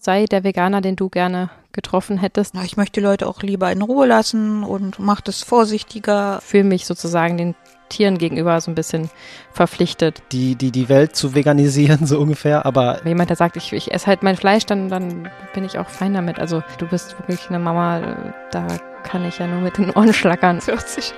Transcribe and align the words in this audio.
sei 0.00 0.24
der 0.24 0.44
Veganer, 0.44 0.80
den 0.80 0.96
du 0.96 1.08
gerne 1.08 1.50
getroffen 1.72 2.18
hättest? 2.18 2.54
Na, 2.54 2.64
ich 2.64 2.76
möchte 2.76 3.00
die 3.00 3.04
Leute 3.04 3.26
auch 3.26 3.42
lieber 3.42 3.70
in 3.70 3.82
Ruhe 3.82 4.06
lassen 4.06 4.64
und 4.64 4.98
mache 4.98 5.22
das 5.24 5.42
vorsichtiger. 5.42 6.40
Fühle 6.42 6.64
mich 6.64 6.86
sozusagen 6.86 7.36
den 7.36 7.54
Tieren 7.88 8.18
gegenüber 8.18 8.60
so 8.60 8.70
ein 8.70 8.74
bisschen 8.74 9.10
verpflichtet. 9.52 10.22
Die, 10.32 10.54
die, 10.54 10.70
die 10.70 10.88
Welt 10.88 11.16
zu 11.16 11.34
veganisieren, 11.34 12.06
so 12.06 12.18
ungefähr, 12.18 12.64
aber. 12.64 13.00
Wenn 13.02 13.10
jemand, 13.10 13.30
der 13.30 13.36
sagt, 13.36 13.56
ich, 13.56 13.72
ich 13.72 13.92
esse 13.92 14.06
halt 14.06 14.22
mein 14.22 14.36
Fleisch, 14.36 14.64
dann, 14.64 14.88
dann 14.88 15.28
bin 15.54 15.64
ich 15.64 15.78
auch 15.78 15.88
fein 15.88 16.14
damit. 16.14 16.38
Also 16.38 16.62
du 16.78 16.86
bist 16.86 17.18
wirklich 17.18 17.48
eine 17.48 17.58
Mama, 17.58 18.32
da 18.50 18.66
kann 19.02 19.24
ich 19.24 19.38
ja 19.38 19.46
nur 19.46 19.60
mit 19.60 19.76
den 19.76 19.90
Ohren 19.90 20.12
schlackern. 20.12 20.56
Das 20.56 20.66
hört 20.68 20.88
sich 20.88 21.12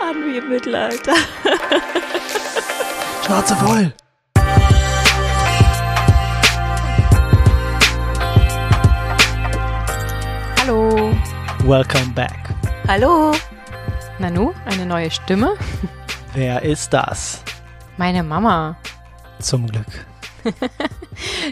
an 0.00 0.16
wie 0.24 0.38
im 0.38 0.48
Mittelalter. 0.48 1.14
Schnauze 3.24 3.56
voll! 3.56 3.92
Hallo. 10.68 11.16
Welcome 11.64 12.12
back. 12.14 12.54
Hallo. 12.86 13.32
Nanu, 14.18 14.52
eine 14.66 14.84
neue 14.84 15.10
Stimme. 15.10 15.56
Wer 16.34 16.62
ist 16.62 16.92
das? 16.92 17.42
Meine 17.96 18.22
Mama. 18.22 18.76
Zum 19.38 19.66
Glück. 19.66 19.86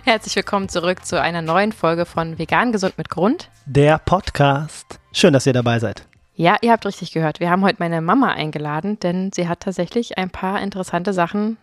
Herzlich 0.05 0.37
willkommen 0.37 0.69
zurück 0.69 1.07
zu 1.07 1.19
einer 1.19 1.41
neuen 1.41 1.73
Folge 1.73 2.05
von 2.05 2.39
Vegan 2.39 2.73
Gesund 2.73 2.99
mit 2.99 3.09
Grund. 3.09 3.49
Der 3.65 3.97
Podcast. 3.97 5.01
Schön, 5.13 5.33
dass 5.33 5.47
ihr 5.47 5.55
dabei 5.55 5.79
seid. 5.79 6.07
Ja, 6.35 6.59
ihr 6.61 6.73
habt 6.73 6.85
richtig 6.85 7.13
gehört. 7.13 7.41
Wir 7.41 7.49
haben 7.49 7.65
heute 7.65 7.77
meine 7.79 8.03
Mama 8.03 8.33
eingeladen, 8.33 9.01
denn 9.01 9.31
sie 9.35 9.49
hat 9.49 9.61
tatsächlich 9.61 10.19
ein 10.19 10.29
paar 10.29 10.61
interessante 10.61 11.15
Sachen 11.15 11.57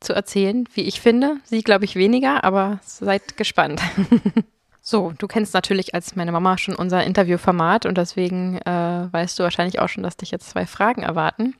zu 0.00 0.14
erzählen, 0.14 0.68
wie 0.74 0.82
ich 0.82 1.00
finde. 1.00 1.36
Sie, 1.44 1.62
glaube 1.62 1.84
ich, 1.84 1.94
weniger, 1.94 2.42
aber 2.42 2.80
seid 2.82 3.36
gespannt. 3.36 3.80
So, 4.84 5.12
du 5.16 5.28
kennst 5.28 5.54
natürlich 5.54 5.94
als 5.94 6.16
meine 6.16 6.32
Mama 6.32 6.58
schon 6.58 6.74
unser 6.74 7.04
Interviewformat 7.04 7.86
und 7.86 7.96
deswegen 7.96 8.58
äh, 8.58 9.08
weißt 9.12 9.38
du 9.38 9.44
wahrscheinlich 9.44 9.78
auch 9.78 9.88
schon, 9.88 10.02
dass 10.02 10.16
dich 10.16 10.32
jetzt 10.32 10.50
zwei 10.50 10.66
Fragen 10.66 11.04
erwarten. 11.04 11.54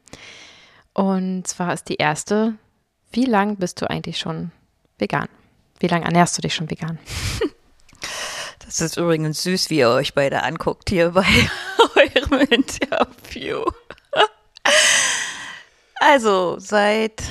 Und 0.93 1.47
zwar 1.47 1.73
ist 1.73 1.89
die 1.89 1.95
erste, 1.95 2.55
wie 3.13 3.25
lang 3.25 3.59
bist 3.59 3.81
du 3.81 3.89
eigentlich 3.89 4.19
schon 4.19 4.51
vegan? 4.99 5.29
Wie 5.79 5.87
lange 5.87 6.05
ernährst 6.05 6.37
du 6.37 6.43
dich 6.43 6.55
schon 6.55 6.69
vegan? 6.71 6.99
Das 8.65 8.81
ist 8.81 8.97
übrigens 8.97 9.43
süß, 9.43 9.69
wie 9.69 9.81
ihr 9.81 9.91
euch 9.91 10.15
beide 10.15 10.45
anguckt 10.45 10.89
hier 10.89 11.11
bei 11.11 11.27
eurem 11.95 12.41
Interview. 12.49 13.63
Also 16.01 16.57
seit, 16.59 17.23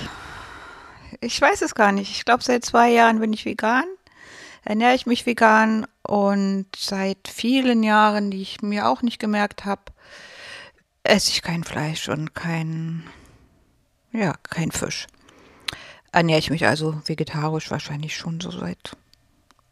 ich 1.19 1.41
weiß 1.41 1.63
es 1.63 1.73
gar 1.73 1.91
nicht, 1.91 2.11
ich 2.11 2.25
glaube 2.25 2.43
seit 2.43 2.63
zwei 2.63 2.89
Jahren 2.91 3.19
bin 3.19 3.33
ich 3.33 3.43
vegan 3.43 3.85
ernähre 4.63 4.95
ich 4.95 5.05
mich 5.05 5.25
vegan 5.25 5.85
und 6.03 6.67
seit 6.75 7.27
vielen 7.27 7.83
Jahren, 7.83 8.31
die 8.31 8.41
ich 8.41 8.61
mir 8.61 8.87
auch 8.87 9.01
nicht 9.01 9.19
gemerkt 9.19 9.65
habe, 9.65 9.83
esse 11.03 11.31
ich 11.31 11.41
kein 11.41 11.63
Fleisch 11.63 12.09
und 12.09 12.35
kein, 12.35 13.03
ja, 14.11 14.33
kein 14.49 14.71
Fisch. 14.71 15.07
Ernähre 16.11 16.39
ich 16.39 16.49
mich 16.49 16.65
also 16.65 17.01
vegetarisch 17.05 17.71
wahrscheinlich 17.71 18.17
schon 18.17 18.39
so 18.39 18.51
seit 18.51 18.97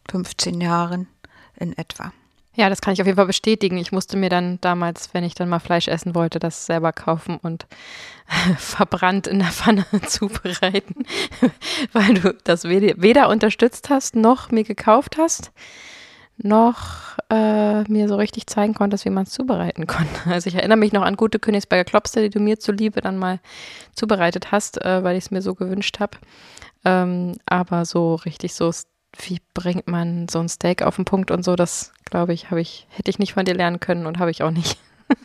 15 0.10 0.62
Jahren 0.62 1.08
in 1.56 1.78
etwa. 1.78 2.14
Ja, 2.56 2.68
das 2.68 2.82
kann 2.82 2.94
ich 2.94 3.02
auf 3.02 3.08
jeden 3.08 3.16
Fall 3.16 3.28
bestätigen. 3.28 3.78
Ich 3.78 3.92
musste 3.92 4.18
mir 4.18 4.30
dann 4.30 4.60
damals, 4.62 5.14
wenn 5.14 5.24
ich 5.24 5.36
dann 5.36 5.50
mal 5.50 5.60
Fleisch 5.60 5.88
essen 5.88 6.16
wollte, 6.16 6.40
das 6.40 6.66
selber 6.66 6.92
kaufen 6.92 7.38
und 7.38 7.68
verbrannt 8.58 9.28
in 9.28 9.40
der 9.40 9.50
Pfanne 9.50 9.86
zubereiten, 10.08 11.06
weil 11.94 12.16
du 12.16 12.36
das 12.44 12.64
weder 12.66 13.30
unterstützt 13.30 13.90
hast, 13.90 14.16
noch 14.16 14.52
mir 14.52 14.64
gekauft 14.64 15.18
hast, 15.18 15.52
noch 16.38 17.18
äh, 17.30 17.84
mir 17.84 18.08
so 18.08 18.16
richtig 18.16 18.48
zeigen 18.48 18.74
konntest, 18.74 19.06
wie 19.06 19.10
man 19.10 19.24
es 19.24 19.32
zubereiten 19.32 19.88
konnte. 19.88 20.26
Also 20.26 20.48
ich 20.48 20.56
erinnere 20.56 20.78
mich 20.78 20.94
noch 20.94 21.04
an 21.04 21.18
gute 21.18 21.38
Königsberger 21.38 21.84
Klopste, 21.84 22.22
die 22.22 22.30
du 22.30 22.40
mir 22.40 22.60
zuliebe 22.60 23.02
dann 23.02 23.18
mal 23.18 23.40
zubereitet 23.94 24.52
hast, 24.52 24.84
äh, 24.84 25.04
weil 25.04 25.18
ich 25.18 25.26
es 25.26 25.32
mir 25.32 25.42
so 25.42 25.54
gewünscht 25.54 26.00
habe. 26.00 26.18
Ähm, 26.86 27.36
aber 27.46 27.86
so 27.86 28.16
richtig 28.16 28.54
so 28.56 28.72
wie 29.18 29.42
bringt 29.54 29.88
man 29.88 30.28
so 30.28 30.40
ein 30.40 30.50
Steak 30.50 30.82
auf 30.82 30.96
den 30.96 31.06
Punkt 31.06 31.32
und 31.32 31.44
so, 31.44 31.56
das 31.56 31.92
glaube 32.06 32.34
ich, 32.34 32.52
ich, 32.52 32.88
hätte 32.90 33.10
ich 33.10 33.20
nicht 33.20 33.34
von 33.34 33.46
dir 33.46 33.54
lernen 33.56 33.80
können 33.80 34.06
und 34.06 34.20
habe 34.20 34.32
ich 34.32 34.44
auch 34.44 34.52
nicht. 34.52 34.78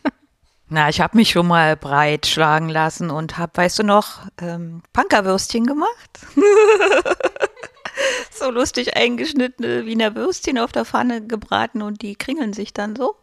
Na, 0.68 0.88
ich 0.88 1.00
habe 1.00 1.16
mich 1.16 1.30
schon 1.30 1.46
mal 1.46 1.76
breit 1.76 2.26
schlagen 2.26 2.68
lassen 2.68 3.10
und 3.10 3.38
habe, 3.38 3.52
weißt 3.54 3.80
du 3.80 3.82
noch, 3.82 4.22
ähm, 4.40 4.82
Pankerwürstchen 4.92 5.66
gemacht. 5.66 6.20
so 8.30 8.50
lustig 8.50 8.96
eingeschnittene 8.96 9.84
Wiener 9.84 10.14
Würstchen 10.14 10.58
auf 10.58 10.72
der 10.72 10.84
Pfanne 10.84 11.26
gebraten 11.26 11.82
und 11.82 12.02
die 12.02 12.16
kringeln 12.16 12.52
sich 12.52 12.72
dann 12.72 12.96
so. 12.96 13.16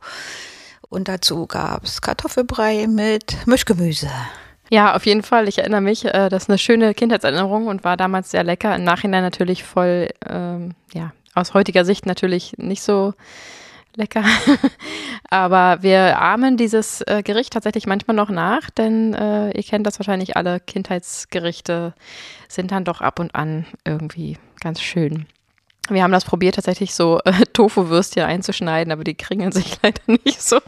Und 0.88 1.07
dazu 1.07 1.47
gab 1.47 1.83
es 1.83 2.01
Kartoffelbrei 2.01 2.88
mit 2.88 3.47
Mischgemüse. 3.47 4.09
Ja, 4.71 4.95
auf 4.95 5.05
jeden 5.05 5.21
Fall. 5.21 5.49
Ich 5.49 5.57
erinnere 5.57 5.81
mich, 5.81 6.05
äh, 6.05 6.29
das 6.29 6.43
ist 6.43 6.49
eine 6.49 6.57
schöne 6.57 6.93
Kindheitserinnerung 6.93 7.67
und 7.67 7.83
war 7.83 7.97
damals 7.97 8.31
sehr 8.31 8.45
lecker. 8.45 8.73
Im 8.73 8.85
Nachhinein 8.85 9.21
natürlich 9.21 9.65
voll, 9.65 10.07
ähm, 10.25 10.75
ja, 10.93 11.11
aus 11.35 11.53
heutiger 11.53 11.83
Sicht 11.83 12.05
natürlich 12.05 12.53
nicht 12.57 12.81
so 12.81 13.13
lecker. 13.97 14.23
Aber 15.29 15.83
wir 15.83 16.21
ahmen 16.21 16.55
dieses 16.55 17.01
äh, 17.01 17.21
Gericht 17.21 17.51
tatsächlich 17.51 17.85
manchmal 17.85 18.15
noch 18.15 18.29
nach, 18.29 18.69
denn 18.69 19.13
äh, 19.13 19.51
ihr 19.51 19.63
kennt 19.63 19.85
das 19.85 19.99
wahrscheinlich 19.99 20.37
alle, 20.37 20.61
Kindheitsgerichte 20.61 21.93
sind 22.47 22.71
dann 22.71 22.85
doch 22.85 23.01
ab 23.01 23.19
und 23.19 23.35
an 23.35 23.65
irgendwie 23.83 24.37
ganz 24.61 24.79
schön. 24.79 25.25
Wir 25.89 26.01
haben 26.01 26.13
das 26.13 26.23
probiert, 26.23 26.55
tatsächlich 26.55 26.95
so 26.95 27.19
äh, 27.25 27.33
Tofu-Würstchen 27.53 28.23
einzuschneiden, 28.23 28.93
aber 28.93 29.03
die 29.03 29.15
kringeln 29.15 29.51
sich 29.51 29.79
leider 29.83 30.01
nicht 30.23 30.41
so. 30.41 30.59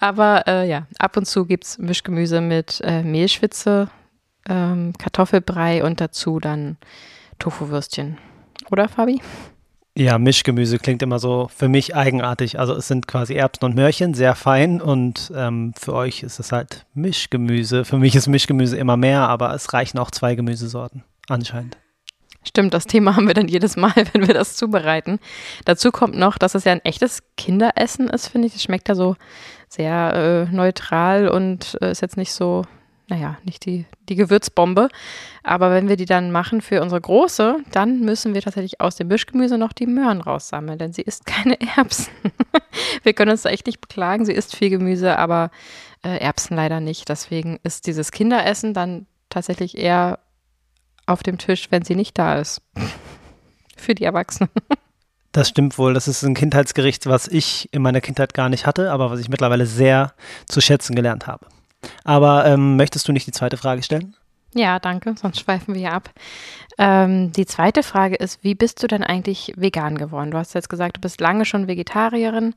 Aber 0.00 0.46
äh, 0.46 0.68
ja, 0.68 0.86
ab 0.98 1.16
und 1.16 1.26
zu 1.26 1.46
gibt 1.46 1.64
es 1.64 1.78
Mischgemüse 1.78 2.40
mit 2.40 2.80
äh, 2.84 3.02
Mehlschwitze, 3.02 3.88
ähm, 4.48 4.92
Kartoffelbrei 4.98 5.84
und 5.84 6.00
dazu 6.00 6.40
dann 6.40 6.76
Tofu-Würstchen. 7.38 8.18
Oder, 8.70 8.88
Fabi? 8.88 9.20
Ja, 9.96 10.18
Mischgemüse 10.18 10.78
klingt 10.78 11.02
immer 11.02 11.20
so 11.20 11.48
für 11.54 11.68
mich 11.68 11.94
eigenartig. 11.94 12.58
Also 12.58 12.74
es 12.74 12.88
sind 12.88 13.06
quasi 13.06 13.34
Erbsen 13.34 13.64
und 13.64 13.76
Möhrchen, 13.76 14.12
sehr 14.14 14.34
fein 14.34 14.80
und 14.80 15.32
ähm, 15.36 15.72
für 15.78 15.94
euch 15.94 16.24
ist 16.24 16.40
es 16.40 16.50
halt 16.50 16.84
Mischgemüse. 16.94 17.84
Für 17.84 17.98
mich 17.98 18.16
ist 18.16 18.26
Mischgemüse 18.26 18.76
immer 18.76 18.96
mehr, 18.96 19.28
aber 19.28 19.54
es 19.54 19.72
reichen 19.72 19.98
auch 19.98 20.10
zwei 20.10 20.34
Gemüsesorten, 20.34 21.04
anscheinend. 21.28 21.76
Stimmt, 22.46 22.74
das 22.74 22.86
Thema 22.86 23.16
haben 23.16 23.26
wir 23.26 23.34
dann 23.34 23.48
jedes 23.48 23.76
Mal, 23.76 23.92
wenn 24.12 24.26
wir 24.26 24.34
das 24.34 24.54
zubereiten. 24.56 25.18
Dazu 25.64 25.90
kommt 25.90 26.16
noch, 26.16 26.38
dass 26.38 26.54
es 26.54 26.64
ja 26.64 26.72
ein 26.72 26.84
echtes 26.84 27.22
Kinderessen 27.36 28.08
ist, 28.08 28.28
finde 28.28 28.46
ich. 28.46 28.54
Es 28.54 28.62
schmeckt 28.62 28.88
ja 28.88 28.94
so 28.94 29.16
sehr 29.68 30.46
äh, 30.50 30.54
neutral 30.54 31.28
und 31.28 31.76
äh, 31.80 31.90
ist 31.90 32.02
jetzt 32.02 32.16
nicht 32.16 32.32
so, 32.32 32.62
naja, 33.08 33.38
nicht 33.44 33.64
die, 33.64 33.86
die 34.08 34.14
Gewürzbombe. 34.14 34.88
Aber 35.42 35.70
wenn 35.70 35.88
wir 35.88 35.96
die 35.96 36.04
dann 36.04 36.30
machen 36.30 36.60
für 36.60 36.82
unsere 36.82 37.00
Große, 37.00 37.56
dann 37.72 38.00
müssen 38.00 38.34
wir 38.34 38.42
tatsächlich 38.42 38.80
aus 38.80 38.96
dem 38.96 39.08
Mischgemüse 39.08 39.58
noch 39.58 39.72
die 39.72 39.86
Möhren 39.86 40.20
raussammeln, 40.20 40.78
denn 40.78 40.92
sie 40.92 41.02
isst 41.02 41.26
keine 41.26 41.58
Erbsen. 41.76 42.12
wir 43.02 43.14
können 43.14 43.32
uns 43.32 43.42
da 43.42 43.50
echt 43.50 43.66
nicht 43.66 43.80
beklagen. 43.80 44.26
Sie 44.26 44.32
isst 44.32 44.54
viel 44.54 44.70
Gemüse, 44.70 45.18
aber 45.18 45.50
äh, 46.02 46.18
Erbsen 46.18 46.56
leider 46.56 46.80
nicht. 46.80 47.08
Deswegen 47.08 47.58
ist 47.62 47.86
dieses 47.86 48.12
Kinderessen 48.12 48.74
dann 48.74 49.06
tatsächlich 49.30 49.76
eher 49.76 50.20
auf 51.06 51.22
dem 51.22 51.38
Tisch, 51.38 51.68
wenn 51.70 51.84
sie 51.84 51.94
nicht 51.94 52.18
da 52.18 52.38
ist. 52.38 52.62
Für 53.76 53.94
die 53.94 54.04
Erwachsenen. 54.04 54.50
Das 55.32 55.48
stimmt 55.48 55.78
wohl. 55.78 55.94
Das 55.94 56.06
ist 56.06 56.22
ein 56.22 56.34
Kindheitsgericht, 56.34 57.06
was 57.06 57.26
ich 57.26 57.68
in 57.72 57.82
meiner 57.82 58.00
Kindheit 58.00 58.34
gar 58.34 58.48
nicht 58.48 58.66
hatte, 58.66 58.92
aber 58.92 59.10
was 59.10 59.18
ich 59.18 59.28
mittlerweile 59.28 59.66
sehr 59.66 60.14
zu 60.46 60.60
schätzen 60.60 60.94
gelernt 60.94 61.26
habe. 61.26 61.46
Aber 62.04 62.46
ähm, 62.46 62.76
möchtest 62.76 63.08
du 63.08 63.12
nicht 63.12 63.26
die 63.26 63.32
zweite 63.32 63.56
Frage 63.56 63.82
stellen? 63.82 64.14
Ja, 64.54 64.78
danke, 64.78 65.14
sonst 65.20 65.40
schweifen 65.40 65.74
wir 65.74 65.80
ja 65.80 65.90
ab. 65.90 66.10
Ähm, 66.78 67.32
die 67.32 67.46
zweite 67.46 67.82
Frage 67.82 68.14
ist, 68.14 68.44
wie 68.44 68.54
bist 68.54 68.80
du 68.82 68.86
denn 68.86 69.02
eigentlich 69.02 69.52
vegan 69.56 69.98
geworden? 69.98 70.30
Du 70.30 70.38
hast 70.38 70.54
jetzt 70.54 70.68
gesagt, 70.68 70.98
du 70.98 71.00
bist 71.00 71.20
lange 71.20 71.44
schon 71.44 71.66
Vegetarierin, 71.66 72.54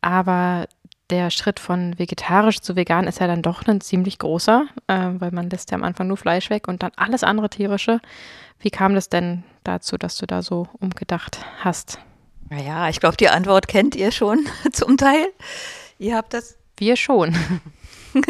aber 0.00 0.66
der 1.10 1.30
Schritt 1.30 1.60
von 1.60 1.98
vegetarisch 1.98 2.60
zu 2.60 2.74
vegan 2.74 3.06
ist 3.06 3.20
ja 3.20 3.26
dann 3.26 3.42
doch 3.42 3.66
ein 3.66 3.80
ziemlich 3.80 4.18
großer, 4.18 4.66
äh, 4.88 5.10
weil 5.18 5.30
man 5.30 5.50
lässt 5.50 5.70
ja 5.70 5.76
am 5.76 5.84
Anfang 5.84 6.08
nur 6.08 6.16
Fleisch 6.16 6.50
weg 6.50 6.68
und 6.68 6.82
dann 6.82 6.92
alles 6.96 7.22
andere 7.22 7.48
tierische. 7.48 8.00
Wie 8.58 8.70
kam 8.70 8.94
das 8.94 9.08
denn 9.08 9.44
dazu, 9.64 9.96
dass 9.96 10.16
du 10.16 10.26
da 10.26 10.42
so 10.42 10.68
umgedacht 10.80 11.38
hast? 11.60 11.98
Naja, 12.48 12.88
ich 12.88 13.00
glaube, 13.00 13.16
die 13.16 13.28
Antwort 13.28 13.68
kennt 13.68 13.94
ihr 13.94 14.10
schon 14.12 14.46
zum 14.72 14.96
Teil. 14.96 15.26
Ihr 15.98 16.16
habt 16.16 16.34
das. 16.34 16.56
Wir 16.78 16.96
schon. 16.96 17.34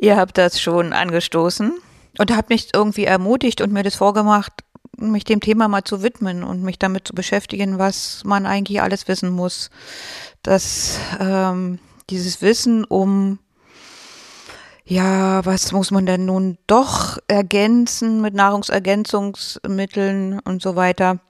ihr 0.00 0.16
habt 0.16 0.36
das 0.36 0.60
schon 0.60 0.92
angestoßen 0.92 1.72
und 2.18 2.36
habt 2.36 2.50
mich 2.50 2.68
irgendwie 2.74 3.04
ermutigt 3.04 3.62
und 3.62 3.72
mir 3.72 3.82
das 3.82 3.94
vorgemacht, 3.94 4.52
mich 4.98 5.24
dem 5.24 5.40
Thema 5.40 5.68
mal 5.68 5.84
zu 5.84 6.02
widmen 6.02 6.44
und 6.44 6.62
mich 6.62 6.78
damit 6.78 7.08
zu 7.08 7.14
beschäftigen, 7.14 7.78
was 7.78 8.24
man 8.24 8.44
eigentlich 8.44 8.82
alles 8.82 9.08
wissen 9.08 9.30
muss. 9.30 9.70
Dass 10.42 10.98
ähm, 11.18 11.78
dieses 12.12 12.40
Wissen 12.42 12.84
um, 12.84 13.40
ja, 14.84 15.44
was 15.46 15.72
muss 15.72 15.90
man 15.90 16.06
denn 16.06 16.26
nun 16.26 16.58
doch 16.66 17.16
ergänzen 17.26 18.20
mit 18.20 18.34
Nahrungsergänzungsmitteln 18.34 20.38
und 20.40 20.60
so 20.60 20.76
weiter, 20.76 21.20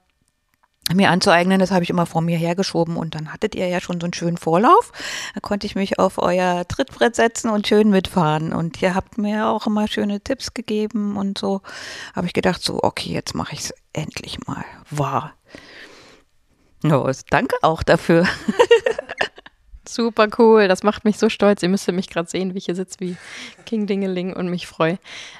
mir 0.93 1.11
anzueignen, 1.11 1.59
das 1.59 1.71
habe 1.71 1.83
ich 1.83 1.89
immer 1.89 2.05
vor 2.05 2.19
mir 2.21 2.37
hergeschoben 2.37 2.97
und 2.97 3.15
dann 3.15 3.31
hattet 3.31 3.55
ihr 3.55 3.69
ja 3.69 3.79
schon 3.79 4.01
so 4.01 4.05
einen 4.05 4.13
schönen 4.13 4.35
Vorlauf. 4.35 4.91
Da 5.33 5.39
konnte 5.39 5.65
ich 5.65 5.75
mich 5.75 5.97
auf 5.97 6.17
euer 6.17 6.67
Trittbrett 6.67 7.15
setzen 7.15 7.49
und 7.49 7.65
schön 7.65 7.89
mitfahren 7.89 8.51
und 8.51 8.81
ihr 8.81 8.93
habt 8.93 9.17
mir 9.17 9.47
auch 9.47 9.65
immer 9.65 9.87
schöne 9.87 10.19
Tipps 10.19 10.53
gegeben 10.53 11.15
und 11.15 11.37
so 11.37 11.61
habe 12.13 12.27
ich 12.27 12.33
gedacht 12.33 12.61
so, 12.61 12.83
okay, 12.83 13.13
jetzt 13.13 13.33
mache 13.33 13.53
ich 13.53 13.61
es 13.61 13.73
endlich 13.93 14.45
mal 14.45 14.65
wahr. 14.89 15.35
Oh, 16.83 17.09
danke 17.29 17.55
auch 17.61 17.83
dafür. 17.83 18.27
Super 19.93 20.27
cool, 20.39 20.67
das 20.67 20.81
macht 20.81 21.05
mich 21.05 21.19
so 21.19 21.29
stolz. 21.29 21.61
Ihr 21.61 21.69
müsstet 21.69 21.93
mich 21.93 22.09
gerade 22.09 22.27
sehen, 22.27 22.55
wie 22.55 22.57
ich 22.57 22.65
hier 22.65 22.73
sitze 22.73 22.99
wie 22.99 23.15
King 23.67 23.85
Dingeling 23.85 24.33
und 24.33 24.49
mich 24.49 24.65
freue. 24.65 24.97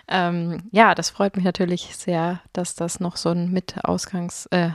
Ähm, 0.08 0.62
ja, 0.72 0.94
das 0.94 1.10
freut 1.10 1.36
mich 1.36 1.44
natürlich 1.44 1.96
sehr, 1.96 2.40
dass 2.54 2.76
das 2.76 3.00
noch 3.00 3.18
so 3.18 3.30
ein 3.30 3.52
Mit-Ausgangs-, 3.52 4.46
äh, 4.52 4.70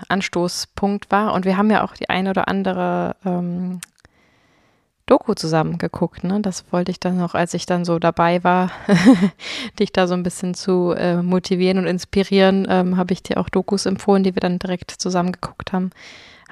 war. 1.10 1.32
Und 1.32 1.44
wir 1.44 1.56
haben 1.56 1.70
ja 1.70 1.84
auch 1.84 1.94
die 1.94 2.08
eine 2.08 2.30
oder 2.30 2.48
andere 2.48 3.14
ähm, 3.24 3.80
Doku 5.06 5.34
zusammen 5.34 5.78
geguckt. 5.78 6.24
Ne? 6.24 6.40
Das 6.40 6.64
wollte 6.72 6.90
ich 6.90 6.98
dann 6.98 7.16
noch, 7.16 7.34
als 7.34 7.54
ich 7.54 7.64
dann 7.64 7.84
so 7.84 8.00
dabei 8.00 8.42
war, 8.42 8.72
dich 9.78 9.92
da 9.92 10.08
so 10.08 10.14
ein 10.14 10.24
bisschen 10.24 10.54
zu 10.54 10.90
äh, 10.90 11.22
motivieren 11.22 11.78
und 11.78 11.86
inspirieren, 11.86 12.66
ähm, 12.68 12.96
habe 12.96 13.12
ich 13.12 13.22
dir 13.22 13.38
auch 13.38 13.48
Dokus 13.48 13.86
empfohlen, 13.86 14.24
die 14.24 14.34
wir 14.34 14.40
dann 14.40 14.58
direkt 14.58 14.90
zusammen 14.90 15.30
geguckt 15.30 15.72
haben. 15.72 15.90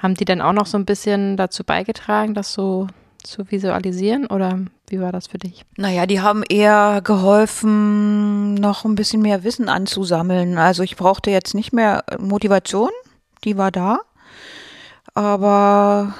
Haben 0.01 0.13
die 0.13 0.23
dann 0.23 0.41
auch 0.41 0.53
noch 0.53 0.65
so 0.65 0.77
ein 0.77 0.85
bisschen 0.85 1.35
dazu 1.35 1.65
beigetragen, 1.65 2.33
dass 2.33 2.53
so 2.53 2.87
zu 3.27 3.51
visualisieren 3.51 4.25
oder 4.27 4.59
wie 4.89 4.99
war 4.99 5.11
das 5.11 5.27
für 5.27 5.37
dich? 5.37 5.65
Naja, 5.75 6.05
die 6.05 6.21
haben 6.21 6.43
eher 6.43 7.01
geholfen, 7.03 8.55
noch 8.55 8.85
ein 8.85 8.95
bisschen 8.95 9.21
mehr 9.21 9.43
Wissen 9.43 9.69
anzusammeln. 9.69 10.57
Also 10.57 10.83
ich 10.83 10.95
brauchte 10.95 11.29
jetzt 11.31 11.53
nicht 11.53 11.73
mehr 11.73 12.03
Motivation, 12.19 12.89
die 13.43 13.57
war 13.57 13.71
da, 13.71 13.99
aber 15.13 16.13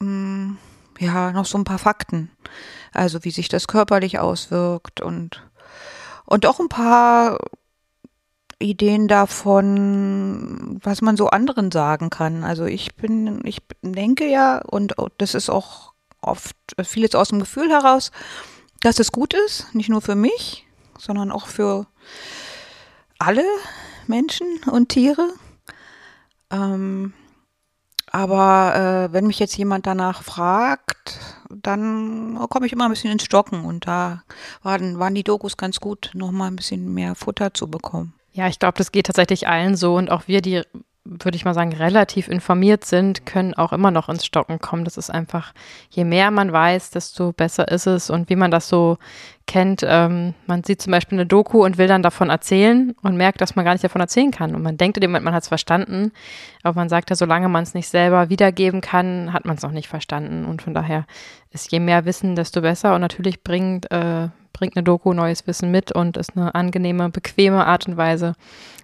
mh, 0.00 0.06
mm, 0.06 0.58
ja, 0.98 1.32
noch 1.32 1.46
so 1.46 1.58
ein 1.58 1.64
paar 1.64 1.78
Fakten. 1.78 2.30
Also 2.92 3.24
wie 3.24 3.30
sich 3.30 3.48
das 3.48 3.66
körperlich 3.66 4.18
auswirkt 4.18 5.00
und, 5.00 5.42
und 6.26 6.46
auch 6.46 6.60
ein 6.60 6.68
paar 6.68 7.38
Ideen 8.58 9.08
davon, 9.08 10.78
was 10.82 11.02
man 11.02 11.16
so 11.16 11.28
anderen 11.28 11.70
sagen 11.70 12.10
kann. 12.10 12.44
Also 12.44 12.64
ich 12.64 12.94
bin, 12.96 13.40
ich 13.44 13.58
denke 13.82 14.26
ja, 14.28 14.58
und 14.58 14.94
das 15.18 15.34
ist 15.34 15.50
auch 15.50 15.91
oft 16.22 16.56
vieles 16.82 17.14
aus 17.14 17.28
dem 17.28 17.40
Gefühl 17.40 17.70
heraus, 17.70 18.10
dass 18.80 18.98
es 18.98 19.12
gut 19.12 19.34
ist, 19.34 19.74
nicht 19.74 19.88
nur 19.88 20.00
für 20.00 20.14
mich, 20.14 20.66
sondern 20.98 21.30
auch 21.30 21.46
für 21.46 21.86
alle 23.18 23.44
Menschen 24.06 24.46
und 24.70 24.88
Tiere. 24.88 25.28
Ähm, 26.50 27.12
aber 28.10 28.74
äh, 29.08 29.12
wenn 29.12 29.26
mich 29.26 29.38
jetzt 29.38 29.56
jemand 29.56 29.86
danach 29.86 30.22
fragt, 30.22 31.18
dann 31.48 32.38
komme 32.50 32.66
ich 32.66 32.72
immer 32.72 32.84
ein 32.84 32.90
bisschen 32.90 33.10
ins 33.10 33.24
Stocken 33.24 33.64
und 33.64 33.86
da 33.86 34.22
waren, 34.62 34.98
waren 34.98 35.14
die 35.14 35.24
Dokus 35.24 35.56
ganz 35.56 35.80
gut, 35.80 36.10
nochmal 36.12 36.48
ein 36.48 36.56
bisschen 36.56 36.92
mehr 36.92 37.14
Futter 37.14 37.54
zu 37.54 37.68
bekommen. 37.68 38.14
Ja, 38.32 38.48
ich 38.48 38.58
glaube, 38.58 38.78
das 38.78 38.92
geht 38.92 39.06
tatsächlich 39.06 39.48
allen 39.48 39.76
so 39.76 39.96
und 39.96 40.10
auch 40.10 40.26
wir, 40.26 40.42
die 40.42 40.62
würde 41.04 41.36
ich 41.36 41.44
mal 41.44 41.54
sagen, 41.54 41.72
relativ 41.72 42.28
informiert 42.28 42.84
sind, 42.84 43.26
können 43.26 43.54
auch 43.54 43.72
immer 43.72 43.90
noch 43.90 44.08
ins 44.08 44.24
Stocken 44.24 44.60
kommen. 44.60 44.84
Das 44.84 44.96
ist 44.96 45.10
einfach, 45.10 45.52
je 45.90 46.04
mehr 46.04 46.30
man 46.30 46.52
weiß, 46.52 46.90
desto 46.90 47.32
besser 47.32 47.68
ist 47.68 47.86
es. 47.86 48.08
Und 48.08 48.28
wie 48.28 48.36
man 48.36 48.52
das 48.52 48.68
so 48.68 48.98
kennt, 49.46 49.84
ähm, 49.84 50.34
man 50.46 50.62
sieht 50.62 50.80
zum 50.80 50.92
Beispiel 50.92 51.18
eine 51.18 51.26
Doku 51.26 51.64
und 51.64 51.76
will 51.76 51.88
dann 51.88 52.04
davon 52.04 52.30
erzählen 52.30 52.94
und 53.02 53.16
merkt, 53.16 53.40
dass 53.40 53.56
man 53.56 53.64
gar 53.64 53.72
nicht 53.72 53.82
davon 53.82 54.00
erzählen 54.00 54.30
kann. 54.30 54.54
Und 54.54 54.62
man 54.62 54.76
denkt 54.76 54.96
in 54.96 55.00
dem 55.00 55.10
Moment, 55.10 55.24
man 55.24 55.34
hat 55.34 55.42
es 55.42 55.48
verstanden, 55.48 56.12
aber 56.62 56.76
man 56.76 56.88
sagt 56.88 57.10
ja, 57.10 57.16
solange 57.16 57.48
man 57.48 57.64
es 57.64 57.74
nicht 57.74 57.88
selber 57.88 58.28
wiedergeben 58.28 58.80
kann, 58.80 59.32
hat 59.32 59.44
man 59.44 59.56
es 59.56 59.62
noch 59.62 59.72
nicht 59.72 59.88
verstanden. 59.88 60.44
Und 60.44 60.62
von 60.62 60.72
daher 60.72 61.06
ist 61.50 61.72
je 61.72 61.80
mehr 61.80 62.04
Wissen, 62.04 62.36
desto 62.36 62.60
besser. 62.60 62.94
Und 62.94 63.00
natürlich 63.00 63.42
bringt, 63.42 63.90
äh, 63.90 64.28
bringt 64.52 64.76
eine 64.76 64.84
Doku 64.84 65.12
neues 65.12 65.46
Wissen 65.46 65.70
mit 65.70 65.92
und 65.92 66.16
ist 66.16 66.36
eine 66.36 66.54
angenehme, 66.54 67.08
bequeme 67.10 67.66
Art 67.66 67.86
und 67.88 67.96
Weise, 67.96 68.34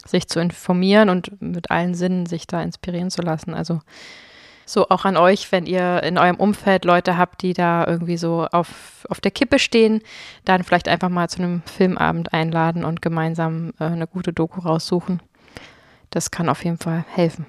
sich 0.06 0.28
zu 0.28 0.40
informieren 0.40 1.10
und 1.10 1.40
mit 1.40 1.70
allen 1.70 1.94
Sinnen 1.94 2.26
sich 2.26 2.46
da 2.46 2.62
inspirieren 2.62 3.10
zu 3.10 3.22
lassen. 3.22 3.54
Also 3.54 3.80
so 4.68 4.88
auch 4.90 5.04
an 5.04 5.16
euch, 5.16 5.50
wenn 5.50 5.66
ihr 5.66 6.02
in 6.02 6.18
eurem 6.18 6.36
Umfeld 6.36 6.84
Leute 6.84 7.16
habt, 7.16 7.42
die 7.42 7.54
da 7.54 7.86
irgendwie 7.86 8.16
so 8.16 8.46
auf, 8.52 9.06
auf 9.08 9.20
der 9.20 9.30
Kippe 9.30 9.58
stehen, 9.58 10.02
dann 10.44 10.62
vielleicht 10.62 10.88
einfach 10.88 11.08
mal 11.08 11.28
zu 11.28 11.38
einem 11.38 11.62
Filmabend 11.64 12.32
einladen 12.32 12.84
und 12.84 13.02
gemeinsam 13.02 13.72
äh, 13.80 13.84
eine 13.84 14.06
gute 14.06 14.32
Doku 14.32 14.60
raussuchen. 14.60 15.22
Das 16.10 16.30
kann 16.30 16.48
auf 16.48 16.64
jeden 16.64 16.78
Fall 16.78 17.04
helfen. 17.14 17.46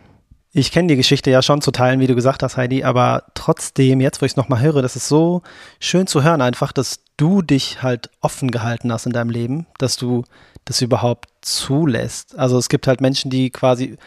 Ich 0.51 0.71
kenne 0.71 0.87
die 0.87 0.95
Geschichte 0.95 1.29
ja 1.29 1.41
schon 1.41 1.61
zu 1.61 1.71
teilen, 1.71 1.99
wie 1.99 2.07
du 2.07 2.15
gesagt 2.15 2.41
hast, 2.41 2.57
Heidi, 2.57 2.83
aber 2.83 3.23
trotzdem, 3.35 4.01
jetzt 4.01 4.21
wo 4.21 4.25
ich 4.25 4.31
es 4.31 4.35
nochmal 4.35 4.61
höre, 4.61 4.81
das 4.81 4.95
ist 4.95 5.07
so 5.07 5.43
schön 5.79 6.07
zu 6.07 6.23
hören 6.23 6.41
einfach, 6.41 6.71
dass 6.71 7.01
du 7.19 7.41
dich 7.41 7.83
halt 7.83 8.09
offen 8.21 8.49
gehalten 8.49 8.91
hast 8.91 9.05
in 9.05 9.11
deinem 9.11 9.29
Leben, 9.29 9.67
dass 9.77 9.97
du 9.97 10.23
das 10.65 10.81
überhaupt 10.81 11.29
zulässt. 11.41 12.37
Also 12.37 12.57
es 12.57 12.69
gibt 12.69 12.87
halt 12.87 13.01
Menschen, 13.01 13.29
die 13.29 13.49
quasi, 13.49 13.97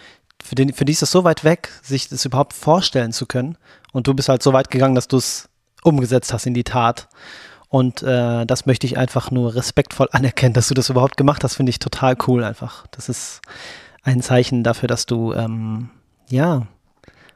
für, 0.43 0.55
den, 0.55 0.73
für 0.73 0.85
die 0.85 0.93
ist 0.93 1.03
es 1.03 1.11
so 1.11 1.23
weit 1.25 1.44
weg, 1.44 1.70
sich 1.82 2.09
das 2.09 2.25
überhaupt 2.25 2.55
vorstellen 2.55 3.12
zu 3.12 3.26
können. 3.26 3.59
Und 3.93 4.06
du 4.06 4.14
bist 4.14 4.29
halt 4.29 4.43
so 4.43 4.53
weit 4.53 4.70
gegangen, 4.70 4.94
dass 4.94 5.09
du 5.09 5.19
es 5.19 5.49
umgesetzt 5.82 6.32
hast 6.32 6.47
in 6.47 6.55
die 6.55 6.64
Tat. 6.64 7.09
Und 7.69 8.03
äh, 8.03 8.47
das 8.47 8.64
möchte 8.64 8.87
ich 8.87 8.97
einfach 8.97 9.31
nur 9.31 9.55
respektvoll 9.55 10.09
anerkennen, 10.12 10.55
dass 10.55 10.69
du 10.69 10.75
das 10.75 10.88
überhaupt 10.88 11.17
gemacht 11.17 11.44
hast, 11.44 11.56
finde 11.56 11.70
ich 11.70 11.79
total 11.79 12.17
cool 12.26 12.44
einfach. 12.44 12.87
Das 12.93 13.09
ist 13.11 13.43
ein 14.03 14.23
Zeichen 14.23 14.64
dafür, 14.64 14.88
dass 14.88 15.05
du, 15.05 15.35
ähm, 15.35 15.91
ja, 16.29 16.67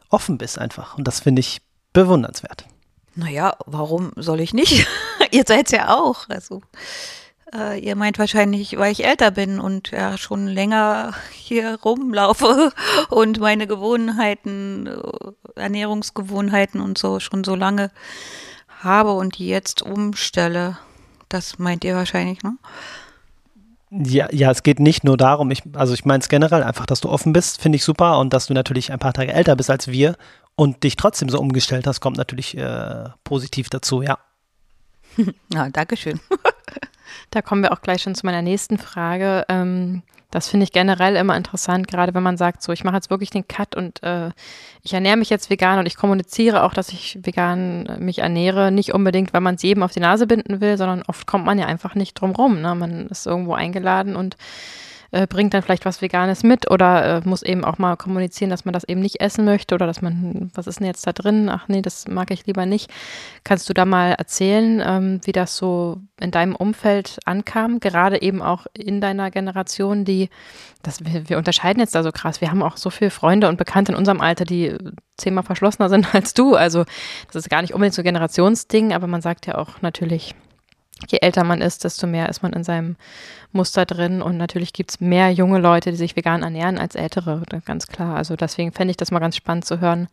offen 0.08 0.38
bist 0.38 0.58
einfach. 0.58 0.96
Und 0.96 1.06
das 1.06 1.20
finde 1.20 1.40
ich 1.40 1.60
bewundernswert. 1.92 2.64
Naja, 3.14 3.56
warum 3.66 4.12
soll 4.16 4.40
ich 4.40 4.54
nicht? 4.54 4.86
Ihr 5.30 5.44
seid 5.46 5.70
ja 5.72 5.96
auch. 5.96 6.28
Also 6.28 6.62
äh, 7.54 7.78
ihr 7.78 7.96
meint 7.96 8.18
wahrscheinlich, 8.18 8.76
weil 8.76 8.92
ich 8.92 9.04
älter 9.04 9.30
bin 9.30 9.60
und 9.60 9.90
ja 9.90 10.18
schon 10.18 10.46
länger 10.46 11.14
hier 11.32 11.78
rumlaufe 11.84 12.72
und 13.10 13.38
meine 13.38 13.66
Gewohnheiten, 13.66 14.86
äh, 14.86 15.60
Ernährungsgewohnheiten 15.60 16.80
und 16.80 16.98
so 16.98 17.20
schon 17.20 17.44
so 17.44 17.54
lange 17.54 17.90
habe 18.80 19.12
und 19.12 19.38
die 19.38 19.48
jetzt 19.48 19.82
umstelle. 19.82 20.78
Das 21.28 21.58
meint 21.58 21.84
ihr 21.84 21.96
wahrscheinlich, 21.96 22.42
ne? 22.42 22.56
Ja, 23.90 24.28
ja, 24.32 24.50
es 24.50 24.64
geht 24.64 24.80
nicht 24.80 25.04
nur 25.04 25.16
darum, 25.16 25.50
ich, 25.52 25.62
also 25.74 25.94
ich 25.94 26.04
meine 26.04 26.20
es 26.20 26.28
generell 26.28 26.64
einfach, 26.64 26.86
dass 26.86 27.00
du 27.00 27.08
offen 27.08 27.32
bist, 27.32 27.62
finde 27.62 27.76
ich 27.76 27.84
super 27.84 28.18
und 28.18 28.32
dass 28.32 28.46
du 28.46 28.54
natürlich 28.54 28.90
ein 28.90 28.98
paar 28.98 29.12
Tage 29.12 29.32
älter 29.32 29.54
bist 29.54 29.70
als 29.70 29.86
wir 29.86 30.16
und 30.56 30.82
dich 30.82 30.96
trotzdem 30.96 31.28
so 31.28 31.38
umgestellt 31.38 31.86
hast, 31.86 32.00
kommt 32.00 32.16
natürlich 32.16 32.56
äh, 32.56 33.04
positiv 33.22 33.70
dazu, 33.70 34.02
ja. 34.02 34.18
Ja, 35.52 35.68
danke 35.70 35.96
schön. 35.96 36.20
Da 37.30 37.42
kommen 37.42 37.62
wir 37.62 37.72
auch 37.72 37.82
gleich 37.82 38.02
schon 38.02 38.14
zu 38.14 38.24
meiner 38.24 38.42
nächsten 38.42 38.78
Frage. 38.78 39.44
Ähm, 39.48 40.02
das 40.30 40.48
finde 40.48 40.64
ich 40.64 40.72
generell 40.72 41.16
immer 41.16 41.36
interessant, 41.36 41.88
gerade 41.88 42.14
wenn 42.14 42.22
man 42.22 42.36
sagt, 42.36 42.62
so, 42.62 42.72
ich 42.72 42.84
mache 42.84 42.96
jetzt 42.96 43.10
wirklich 43.10 43.30
den 43.30 43.48
Cut 43.48 43.74
und 43.74 44.02
äh, 44.02 44.30
ich 44.82 44.92
ernähre 44.92 45.16
mich 45.16 45.30
jetzt 45.30 45.50
vegan 45.50 45.78
und 45.78 45.86
ich 45.86 45.96
kommuniziere 45.96 46.62
auch, 46.62 46.74
dass 46.74 46.90
ich 46.90 47.18
vegan 47.22 47.86
äh, 47.86 47.98
mich 47.98 48.18
ernähre. 48.18 48.70
Nicht 48.70 48.92
unbedingt, 48.92 49.32
weil 49.32 49.40
man 49.40 49.54
es 49.54 49.62
jedem 49.62 49.82
auf 49.82 49.92
die 49.92 50.00
Nase 50.00 50.26
binden 50.26 50.60
will, 50.60 50.76
sondern 50.76 51.02
oft 51.06 51.26
kommt 51.26 51.46
man 51.46 51.58
ja 51.58 51.66
einfach 51.66 51.94
nicht 51.94 52.14
drum 52.14 52.32
rum. 52.32 52.60
Ne? 52.60 52.74
Man 52.74 53.06
ist 53.08 53.26
irgendwo 53.26 53.54
eingeladen 53.54 54.16
und 54.16 54.36
äh, 55.10 55.26
bringt 55.26 55.54
dann 55.54 55.62
vielleicht 55.62 55.84
was 55.84 56.02
Veganes 56.02 56.42
mit 56.42 56.70
oder 56.70 57.18
äh, 57.18 57.28
muss 57.28 57.42
eben 57.42 57.64
auch 57.64 57.78
mal 57.78 57.96
kommunizieren, 57.96 58.50
dass 58.50 58.64
man 58.64 58.72
das 58.72 58.84
eben 58.84 59.00
nicht 59.00 59.20
essen 59.20 59.44
möchte 59.44 59.74
oder 59.74 59.86
dass 59.86 60.02
man, 60.02 60.50
was 60.54 60.66
ist 60.66 60.80
denn 60.80 60.86
jetzt 60.86 61.06
da 61.06 61.12
drin? 61.12 61.48
Ach 61.48 61.68
nee, 61.68 61.82
das 61.82 62.08
mag 62.08 62.30
ich 62.30 62.46
lieber 62.46 62.66
nicht. 62.66 62.90
Kannst 63.44 63.68
du 63.68 63.74
da 63.74 63.84
mal 63.84 64.12
erzählen, 64.12 64.82
ähm, 64.84 65.20
wie 65.24 65.32
das 65.32 65.56
so 65.56 66.00
in 66.20 66.30
deinem 66.30 66.56
Umfeld 66.56 67.18
ankam, 67.24 67.80
gerade 67.80 68.22
eben 68.22 68.42
auch 68.42 68.66
in 68.72 69.00
deiner 69.00 69.30
Generation, 69.30 70.04
die, 70.04 70.30
das, 70.82 71.04
wir, 71.04 71.28
wir 71.28 71.38
unterscheiden 71.38 71.80
jetzt 71.80 71.94
da 71.94 72.02
so 72.02 72.12
krass. 72.12 72.40
Wir 72.40 72.50
haben 72.50 72.62
auch 72.62 72.76
so 72.76 72.90
viele 72.90 73.10
Freunde 73.10 73.48
und 73.48 73.58
Bekannte 73.58 73.92
in 73.92 73.98
unserem 73.98 74.20
Alter, 74.20 74.44
die 74.44 74.76
zehnmal 75.16 75.44
verschlossener 75.44 75.88
sind 75.90 76.14
als 76.14 76.34
du. 76.34 76.54
Also 76.54 76.84
das 77.26 77.36
ist 77.36 77.50
gar 77.50 77.62
nicht 77.62 77.74
unbedingt 77.74 77.94
so 77.94 78.02
ein 78.02 78.06
Generationsding, 78.06 78.92
aber 78.92 79.06
man 79.06 79.22
sagt 79.22 79.46
ja 79.46 79.56
auch 79.56 79.82
natürlich, 79.82 80.34
je 81.08 81.18
älter 81.20 81.44
man 81.44 81.60
ist, 81.60 81.84
desto 81.84 82.06
mehr 82.06 82.28
ist 82.28 82.42
man 82.42 82.52
in 82.52 82.64
seinem 82.64 82.96
Muster 83.52 83.84
drin. 83.84 84.22
Und 84.22 84.36
natürlich 84.36 84.72
gibt 84.72 84.90
es 84.90 85.00
mehr 85.00 85.30
junge 85.30 85.58
Leute, 85.58 85.90
die 85.90 85.96
sich 85.96 86.16
vegan 86.16 86.42
ernähren, 86.42 86.78
als 86.78 86.94
ältere, 86.94 87.42
ganz 87.64 87.86
klar. 87.86 88.16
Also 88.16 88.36
deswegen 88.36 88.72
fände 88.72 88.90
ich 88.90 88.96
das 88.96 89.10
mal 89.10 89.18
ganz 89.18 89.36
spannend 89.36 89.64
zu 89.64 89.80
hören, 89.80 90.08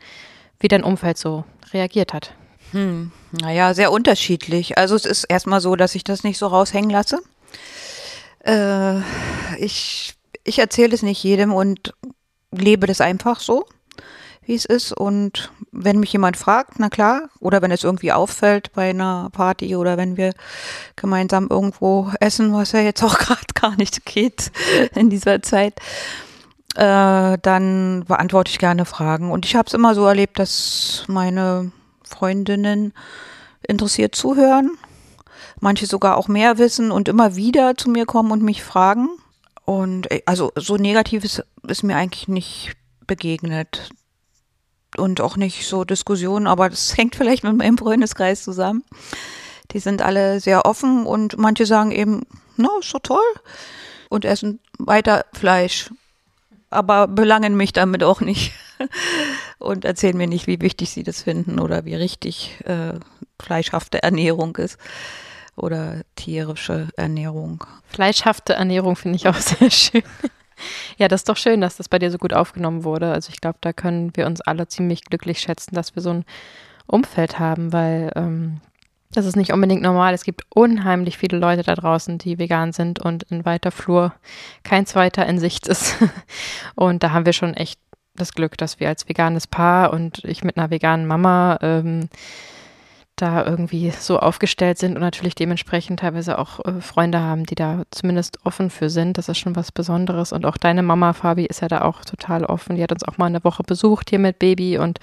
wie 0.59 0.67
dein 0.67 0.83
Umfeld 0.83 1.17
so 1.17 1.45
reagiert 1.71 2.13
hat. 2.13 2.33
Hm, 2.71 3.11
naja, 3.31 3.73
sehr 3.73 3.91
unterschiedlich. 3.91 4.77
Also 4.77 4.95
es 4.95 5.05
ist 5.05 5.25
erstmal 5.25 5.61
so, 5.61 5.75
dass 5.75 5.95
ich 5.95 6.03
das 6.03 6.23
nicht 6.23 6.37
so 6.37 6.47
raushängen 6.47 6.89
lasse. 6.89 7.19
Äh, 8.45 8.99
ich 9.59 10.15
ich 10.43 10.59
erzähle 10.59 10.93
es 10.93 11.03
nicht 11.03 11.23
jedem 11.23 11.53
und 11.53 11.93
lebe 12.51 12.87
das 12.87 13.01
einfach 13.01 13.39
so 13.39 13.65
wie 14.45 14.55
es 14.55 14.65
ist. 14.65 14.91
Und 14.91 15.51
wenn 15.71 15.99
mich 15.99 16.13
jemand 16.13 16.37
fragt, 16.37 16.79
na 16.79 16.89
klar, 16.89 17.29
oder 17.39 17.61
wenn 17.61 17.71
es 17.71 17.83
irgendwie 17.83 18.11
auffällt 18.11 18.71
bei 18.73 18.89
einer 18.89 19.29
Party 19.31 19.75
oder 19.75 19.97
wenn 19.97 20.17
wir 20.17 20.33
gemeinsam 20.95 21.47
irgendwo 21.49 22.11
essen, 22.19 22.53
was 22.53 22.71
ja 22.71 22.81
jetzt 22.81 23.03
auch 23.03 23.17
gerade 23.19 23.53
gar 23.53 23.75
nicht 23.75 24.05
geht 24.05 24.51
in 24.95 25.09
dieser 25.09 25.41
Zeit, 25.41 25.79
äh, 26.75 27.37
dann 27.41 28.05
beantworte 28.07 28.51
ich 28.51 28.59
gerne 28.59 28.85
Fragen. 28.85 29.31
Und 29.31 29.45
ich 29.45 29.55
habe 29.55 29.67
es 29.67 29.73
immer 29.73 29.95
so 29.95 30.05
erlebt, 30.05 30.39
dass 30.39 31.05
meine 31.07 31.71
Freundinnen 32.03 32.93
interessiert 33.67 34.15
zuhören, 34.15 34.71
manche 35.59 35.85
sogar 35.85 36.17
auch 36.17 36.27
mehr 36.27 36.57
wissen 36.57 36.91
und 36.91 37.07
immer 37.07 37.35
wieder 37.35 37.75
zu 37.75 37.89
mir 37.89 38.05
kommen 38.05 38.31
und 38.31 38.41
mich 38.41 38.63
fragen. 38.63 39.09
Und 39.65 40.11
äh, 40.11 40.21
also 40.25 40.51
so 40.55 40.77
Negatives 40.77 41.41
ist 41.67 41.83
mir 41.83 41.95
eigentlich 41.95 42.27
nicht 42.27 42.75
begegnet. 43.07 43.89
Und 44.97 45.21
auch 45.21 45.37
nicht 45.37 45.67
so 45.67 45.83
Diskussionen, 45.83 46.47
aber 46.47 46.69
das 46.69 46.97
hängt 46.97 47.15
vielleicht 47.15 47.43
mit 47.43 47.55
meinem 47.55 47.77
Freundeskreis 47.77 48.43
zusammen. 48.43 48.83
Die 49.71 49.79
sind 49.79 50.01
alle 50.01 50.39
sehr 50.39 50.65
offen 50.65 51.05
und 51.05 51.37
manche 51.37 51.65
sagen 51.65 51.91
eben, 51.91 52.23
no, 52.57 52.79
ist 52.79 52.89
so 52.89 52.99
toll 52.99 53.21
und 54.09 54.25
essen 54.25 54.59
weiter 54.77 55.25
Fleisch, 55.33 55.89
aber 56.69 57.07
belangen 57.07 57.55
mich 57.55 57.73
damit 57.73 58.03
auch 58.03 58.21
nicht 58.21 58.53
und 59.59 59.85
erzählen 59.85 60.17
mir 60.17 60.27
nicht, 60.27 60.45
wie 60.45 60.61
wichtig 60.61 60.91
sie 60.91 61.03
das 61.03 61.23
finden 61.23 61.59
oder 61.59 61.85
wie 61.85 61.95
richtig 61.95 62.59
äh, 62.65 62.99
fleischhafte 63.41 64.03
Ernährung 64.03 64.55
ist 64.57 64.77
oder 65.55 66.01
tierische 66.15 66.89
Ernährung. 66.95 67.63
Fleischhafte 67.87 68.53
Ernährung 68.53 68.95
finde 68.95 69.15
ich 69.15 69.27
auch 69.27 69.35
sehr 69.37 69.71
schön. 69.71 70.03
Ja, 70.97 71.07
das 71.07 71.21
ist 71.21 71.29
doch 71.29 71.37
schön, 71.37 71.61
dass 71.61 71.77
das 71.77 71.89
bei 71.89 71.99
dir 71.99 72.11
so 72.11 72.17
gut 72.17 72.33
aufgenommen 72.33 72.83
wurde. 72.83 73.11
Also 73.11 73.29
ich 73.29 73.41
glaube, 73.41 73.57
da 73.61 73.73
können 73.73 74.15
wir 74.15 74.25
uns 74.25 74.41
alle 74.41 74.67
ziemlich 74.67 75.03
glücklich 75.05 75.39
schätzen, 75.39 75.75
dass 75.75 75.95
wir 75.95 76.01
so 76.01 76.11
ein 76.11 76.25
Umfeld 76.87 77.39
haben, 77.39 77.73
weil 77.73 78.11
ähm, 78.15 78.61
das 79.13 79.25
ist 79.25 79.35
nicht 79.35 79.53
unbedingt 79.53 79.81
normal. 79.81 80.13
Es 80.13 80.23
gibt 80.23 80.43
unheimlich 80.49 81.17
viele 81.17 81.37
Leute 81.37 81.63
da 81.63 81.75
draußen, 81.75 82.17
die 82.17 82.39
vegan 82.39 82.71
sind 82.71 82.99
und 82.99 83.23
in 83.23 83.45
weiter 83.45 83.71
Flur 83.71 84.13
kein 84.63 84.85
zweiter 84.85 85.25
in 85.25 85.39
Sicht 85.39 85.67
ist. 85.67 85.95
Und 86.75 87.03
da 87.03 87.11
haben 87.11 87.25
wir 87.25 87.33
schon 87.33 87.53
echt 87.53 87.79
das 88.15 88.33
Glück, 88.33 88.57
dass 88.57 88.79
wir 88.79 88.89
als 88.89 89.07
veganes 89.09 89.47
Paar 89.47 89.91
und 89.91 90.23
ich 90.23 90.43
mit 90.43 90.57
einer 90.57 90.69
veganen 90.69 91.07
Mama 91.07 91.57
ähm, 91.61 92.09
da 93.15 93.45
irgendwie 93.45 93.91
so 93.91 94.19
aufgestellt 94.19 94.79
sind 94.79 94.95
und 94.95 95.01
natürlich 95.01 95.35
dementsprechend 95.35 95.99
teilweise 95.99 96.39
auch 96.39 96.59
äh, 96.65 96.81
Freunde 96.81 97.19
haben, 97.19 97.45
die 97.45 97.55
da 97.55 97.83
zumindest 97.91 98.39
offen 98.43 98.69
für 98.69 98.89
sind. 98.89 99.17
Das 99.17 99.29
ist 99.29 99.37
schon 99.37 99.55
was 99.55 99.71
Besonderes. 99.71 100.33
Und 100.33 100.45
auch 100.45 100.57
deine 100.57 100.81
Mama, 100.81 101.13
Fabi, 101.13 101.45
ist 101.45 101.61
ja 101.61 101.67
da 101.67 101.81
auch 101.81 102.03
total 102.05 102.45
offen. 102.45 102.75
Die 102.75 102.83
hat 102.83 102.91
uns 102.91 103.03
auch 103.03 103.17
mal 103.17 103.27
eine 103.27 103.43
Woche 103.43 103.63
besucht 103.63 104.09
hier 104.09 104.19
mit 104.19 104.39
Baby 104.39 104.79
und 104.79 104.99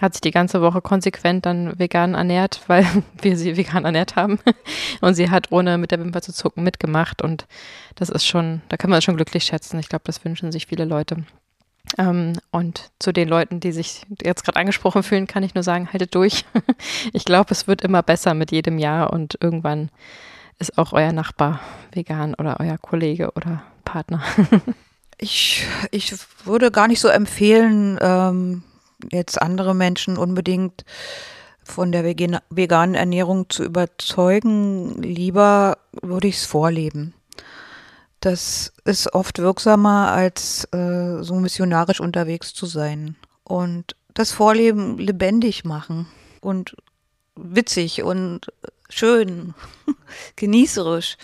hat 0.00 0.14
sich 0.14 0.22
die 0.22 0.32
ganze 0.32 0.60
Woche 0.60 0.80
konsequent 0.80 1.46
dann 1.46 1.78
vegan 1.78 2.14
ernährt, 2.14 2.62
weil 2.66 2.86
wir 3.20 3.36
sie 3.36 3.56
vegan 3.56 3.84
ernährt 3.84 4.16
haben. 4.16 4.38
Und 5.00 5.14
sie 5.14 5.30
hat 5.30 5.52
ohne 5.52 5.78
mit 5.78 5.90
der 5.90 6.00
Wimper 6.00 6.22
zu 6.22 6.32
zucken 6.32 6.64
mitgemacht. 6.64 7.22
Und 7.22 7.46
das 7.94 8.08
ist 8.08 8.26
schon, 8.26 8.62
da 8.68 8.76
kann 8.76 8.90
man 8.90 9.02
schon 9.02 9.16
glücklich 9.16 9.44
schätzen. 9.44 9.78
Ich 9.78 9.88
glaube, 9.88 10.04
das 10.06 10.24
wünschen 10.24 10.52
sich 10.52 10.66
viele 10.66 10.84
Leute. 10.84 11.24
Ähm, 11.98 12.34
und 12.50 12.90
zu 12.98 13.12
den 13.12 13.28
Leuten, 13.28 13.60
die 13.60 13.72
sich 13.72 14.02
jetzt 14.22 14.44
gerade 14.44 14.58
angesprochen 14.58 15.02
fühlen, 15.02 15.26
kann 15.26 15.42
ich 15.42 15.54
nur 15.54 15.64
sagen, 15.64 15.92
haltet 15.92 16.14
durch. 16.14 16.44
ich 17.12 17.24
glaube, 17.24 17.50
es 17.50 17.66
wird 17.66 17.82
immer 17.82 18.02
besser 18.02 18.34
mit 18.34 18.50
jedem 18.50 18.78
Jahr 18.78 19.12
und 19.12 19.36
irgendwann 19.40 19.90
ist 20.58 20.78
auch 20.78 20.92
euer 20.92 21.12
Nachbar 21.12 21.60
vegan 21.92 22.34
oder 22.34 22.60
euer 22.60 22.78
Kollege 22.78 23.32
oder 23.32 23.62
Partner. 23.84 24.22
ich, 25.18 25.66
ich 25.90 26.14
würde 26.44 26.70
gar 26.70 26.88
nicht 26.88 27.00
so 27.00 27.08
empfehlen, 27.08 27.98
ähm, 28.00 28.62
jetzt 29.10 29.40
andere 29.40 29.74
Menschen 29.74 30.16
unbedingt 30.16 30.84
von 31.64 31.92
der 31.92 32.04
veganen 32.04 32.94
Ernährung 32.94 33.48
zu 33.48 33.64
überzeugen. 33.64 35.00
Lieber 35.02 35.78
würde 36.00 36.28
ich 36.28 36.36
es 36.36 36.46
vorleben. 36.46 37.14
Das 38.22 38.72
ist 38.84 39.14
oft 39.14 39.40
wirksamer, 39.40 40.12
als 40.12 40.64
äh, 40.72 41.22
so 41.22 41.34
missionarisch 41.34 41.98
unterwegs 41.98 42.54
zu 42.54 42.66
sein. 42.66 43.16
Und 43.42 43.96
das 44.14 44.30
Vorleben 44.30 44.96
lebendig 44.96 45.64
machen 45.64 46.06
und 46.40 46.76
witzig 47.34 48.04
und 48.04 48.46
schön, 48.88 49.54
genießerisch. 50.36 51.16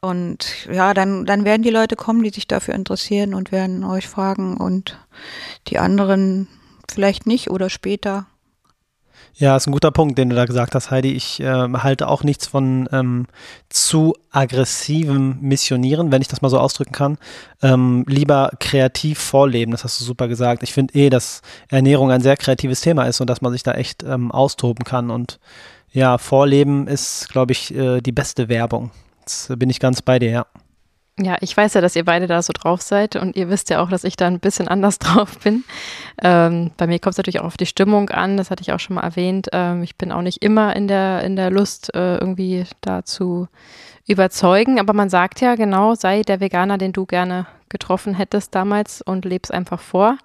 Und 0.00 0.66
ja, 0.66 0.94
dann, 0.94 1.26
dann 1.26 1.44
werden 1.44 1.62
die 1.62 1.70
Leute 1.70 1.94
kommen, 1.94 2.24
die 2.24 2.30
sich 2.30 2.48
dafür 2.48 2.74
interessieren 2.74 3.32
und 3.32 3.52
werden 3.52 3.84
euch 3.84 4.08
fragen 4.08 4.56
und 4.56 4.98
die 5.68 5.78
anderen 5.78 6.48
vielleicht 6.90 7.24
nicht 7.28 7.50
oder 7.50 7.70
später. 7.70 8.26
Ja, 9.36 9.56
ist 9.56 9.66
ein 9.66 9.72
guter 9.72 9.90
Punkt, 9.90 10.16
den 10.16 10.30
du 10.30 10.36
da 10.36 10.44
gesagt 10.44 10.76
hast, 10.76 10.92
Heidi. 10.92 11.12
Ich 11.12 11.40
äh, 11.40 11.44
halte 11.46 12.06
auch 12.06 12.22
nichts 12.22 12.46
von 12.46 12.88
ähm, 12.92 13.26
zu 13.68 14.14
aggressivem 14.30 15.40
Missionieren, 15.40 16.12
wenn 16.12 16.22
ich 16.22 16.28
das 16.28 16.40
mal 16.40 16.50
so 16.50 16.58
ausdrücken 16.60 16.92
kann. 16.92 17.18
Ähm, 17.60 18.04
lieber 18.06 18.52
kreativ 18.60 19.18
vorleben, 19.18 19.72
das 19.72 19.82
hast 19.82 20.00
du 20.00 20.04
super 20.04 20.28
gesagt. 20.28 20.62
Ich 20.62 20.72
finde 20.72 20.94
eh, 20.94 21.10
dass 21.10 21.42
Ernährung 21.68 22.12
ein 22.12 22.20
sehr 22.20 22.36
kreatives 22.36 22.80
Thema 22.80 23.06
ist 23.06 23.20
und 23.20 23.28
dass 23.28 23.40
man 23.40 23.50
sich 23.50 23.64
da 23.64 23.72
echt 23.72 24.04
ähm, 24.04 24.30
austoben 24.30 24.84
kann. 24.84 25.10
Und 25.10 25.40
ja, 25.90 26.16
Vorleben 26.18 26.86
ist, 26.86 27.28
glaube 27.28 27.52
ich, 27.52 27.74
äh, 27.74 28.00
die 28.00 28.12
beste 28.12 28.48
Werbung. 28.48 28.92
Jetzt 29.20 29.58
bin 29.58 29.68
ich 29.68 29.80
ganz 29.80 30.00
bei 30.00 30.20
dir, 30.20 30.30
ja. 30.30 30.46
Ja, 31.16 31.36
ich 31.40 31.56
weiß 31.56 31.74
ja, 31.74 31.80
dass 31.80 31.94
ihr 31.94 32.04
beide 32.04 32.26
da 32.26 32.42
so 32.42 32.52
drauf 32.52 32.82
seid 32.82 33.14
und 33.14 33.36
ihr 33.36 33.48
wisst 33.48 33.70
ja 33.70 33.80
auch, 33.80 33.88
dass 33.88 34.02
ich 34.02 34.16
da 34.16 34.26
ein 34.26 34.40
bisschen 34.40 34.66
anders 34.66 34.98
drauf 35.00 35.38
bin. 35.38 35.62
Ähm, 36.20 36.72
bei 36.76 36.88
mir 36.88 36.98
kommt 36.98 37.12
es 37.12 37.18
natürlich 37.18 37.40
auch 37.40 37.44
auf 37.46 37.56
die 37.56 37.66
Stimmung 37.66 38.10
an, 38.10 38.36
das 38.36 38.50
hatte 38.50 38.62
ich 38.62 38.72
auch 38.72 38.80
schon 38.80 38.96
mal 38.96 39.02
erwähnt. 39.02 39.48
Ähm, 39.52 39.84
ich 39.84 39.96
bin 39.96 40.10
auch 40.10 40.22
nicht 40.22 40.42
immer 40.42 40.74
in 40.74 40.88
der, 40.88 41.22
in 41.22 41.36
der 41.36 41.50
Lust, 41.50 41.94
äh, 41.94 42.16
irgendwie 42.16 42.64
da 42.80 43.04
zu 43.04 43.46
überzeugen, 44.06 44.80
aber 44.80 44.92
man 44.92 45.08
sagt 45.08 45.40
ja 45.40 45.54
genau, 45.54 45.94
sei 45.94 46.22
der 46.22 46.40
Veganer, 46.40 46.78
den 46.78 46.92
du 46.92 47.06
gerne 47.06 47.46
getroffen 47.68 48.14
hättest 48.14 48.54
damals 48.54 49.00
und 49.00 49.24
lebst 49.24 49.54
einfach 49.54 49.80
vor. 49.80 50.18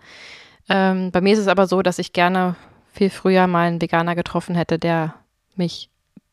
Ähm, 0.69 1.11
bei 1.11 1.21
mir 1.21 1.33
ist 1.33 1.39
es 1.39 1.47
aber 1.47 1.67
so, 1.67 1.83
dass 1.83 1.99
ich 1.99 2.13
gerne 2.13 2.55
viel 2.91 3.11
früher 3.11 3.45
mal 3.45 3.67
einen 3.67 3.81
Veganer 3.81 4.15
getroffen 4.15 4.55
hätte, 4.55 4.79
der 4.79 5.13
mich 5.55 5.89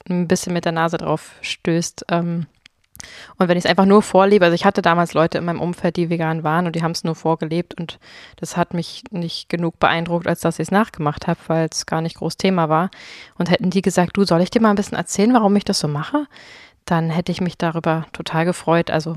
ein 0.09 0.29
bisschen 0.29 0.55
mit 0.55 0.65
der 0.65 0.73
Nase 0.73 0.97
drauf 0.97 1.33
stößt. 1.43 2.07
Ähm, 2.11 2.47
und 3.39 3.49
wenn 3.49 3.57
ich 3.57 3.65
es 3.65 3.71
einfach 3.71 3.85
nur 3.85 4.03
vorlebe, 4.03 4.45
also 4.45 4.55
ich 4.55 4.65
hatte 4.65 4.83
damals 4.83 5.15
Leute 5.15 5.39
in 5.39 5.45
meinem 5.45 5.61
Umfeld, 5.61 5.97
die 5.97 6.11
vegan 6.11 6.45
waren 6.45 6.67
und 6.67 6.77
die 6.77 6.83
haben 6.83 6.93
es 6.93 7.05
nur 7.05 7.15
vorgelebt 7.15 7.75
und 7.79 7.99
das 8.37 8.57
hat 8.57 8.75
mich 8.75 9.03
nicht 9.11 9.49
genug 9.49 9.79
beeindruckt, 9.79 10.27
als 10.27 10.41
dass 10.41 10.59
ich 10.59 10.65
es 10.65 10.71
nachgemacht 10.71 11.27
habe, 11.27 11.39
weil 11.49 11.69
es 11.71 11.87
gar 11.87 12.01
nicht 12.01 12.17
groß 12.17 12.37
Thema 12.37 12.69
war. 12.69 12.91
Und 13.39 13.51
hätten 13.51 13.71
die 13.71 13.83
gesagt, 13.83 14.17
du, 14.17 14.25
soll 14.25 14.43
ich 14.43 14.51
dir 14.51 14.61
mal 14.61 14.71
ein 14.71 14.77
bisschen 14.77 14.99
erzählen, 14.99 15.33
warum 15.33 15.55
ich 15.57 15.65
das 15.65 15.79
so 15.79 15.89
mache? 15.89 16.27
Dann 16.85 17.11
hätte 17.11 17.33
ich 17.33 17.41
mich 17.41 17.59
darüber 17.59 18.07
total 18.13 18.45
gefreut. 18.45 18.91
Also 18.91 19.17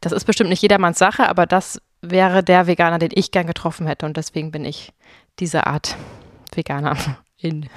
das 0.00 0.12
ist 0.12 0.24
bestimmt 0.24 0.50
nicht 0.50 0.62
jedermanns 0.62 0.98
Sache, 0.98 1.28
aber 1.28 1.46
das 1.46 1.80
wäre 2.02 2.42
der 2.44 2.66
Veganer, 2.66 2.98
den 2.98 3.10
ich 3.12 3.30
gern 3.30 3.46
getroffen 3.46 3.86
hätte 3.86 4.06
und 4.06 4.16
deswegen 4.16 4.50
bin 4.50 4.64
ich 4.64 4.92
diese 5.38 5.66
Art 5.66 5.96
Veganer 6.54 6.96
in. 7.38 7.68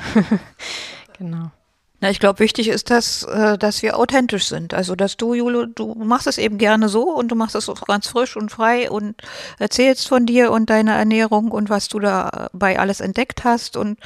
genau. 1.17 1.51
Na, 1.99 2.11
ich 2.11 2.19
glaube, 2.19 2.39
wichtig 2.39 2.67
ist, 2.67 2.91
dass, 2.91 3.23
äh, 3.23 3.57
dass 3.57 3.81
wir 3.81 3.97
authentisch 3.97 4.47
sind. 4.47 4.75
Also, 4.75 4.95
dass 4.95 5.17
du, 5.17 5.33
Jule, 5.33 5.67
du 5.67 5.95
machst 5.95 6.27
es 6.27 6.37
eben 6.37 6.59
gerne 6.59 6.89
so 6.89 7.09
und 7.09 7.29
du 7.29 7.35
machst 7.35 7.55
es 7.55 7.69
auch 7.69 7.81
ganz 7.87 8.07
frisch 8.07 8.37
und 8.37 8.51
frei 8.51 8.91
und 8.91 9.15
erzählst 9.57 10.07
von 10.07 10.27
dir 10.27 10.51
und 10.51 10.69
deiner 10.69 10.93
Ernährung 10.93 11.49
und 11.49 11.69
was 11.69 11.87
du 11.87 11.99
dabei 11.99 12.79
alles 12.79 12.99
entdeckt 12.99 13.43
hast. 13.43 13.77
Und 13.77 13.97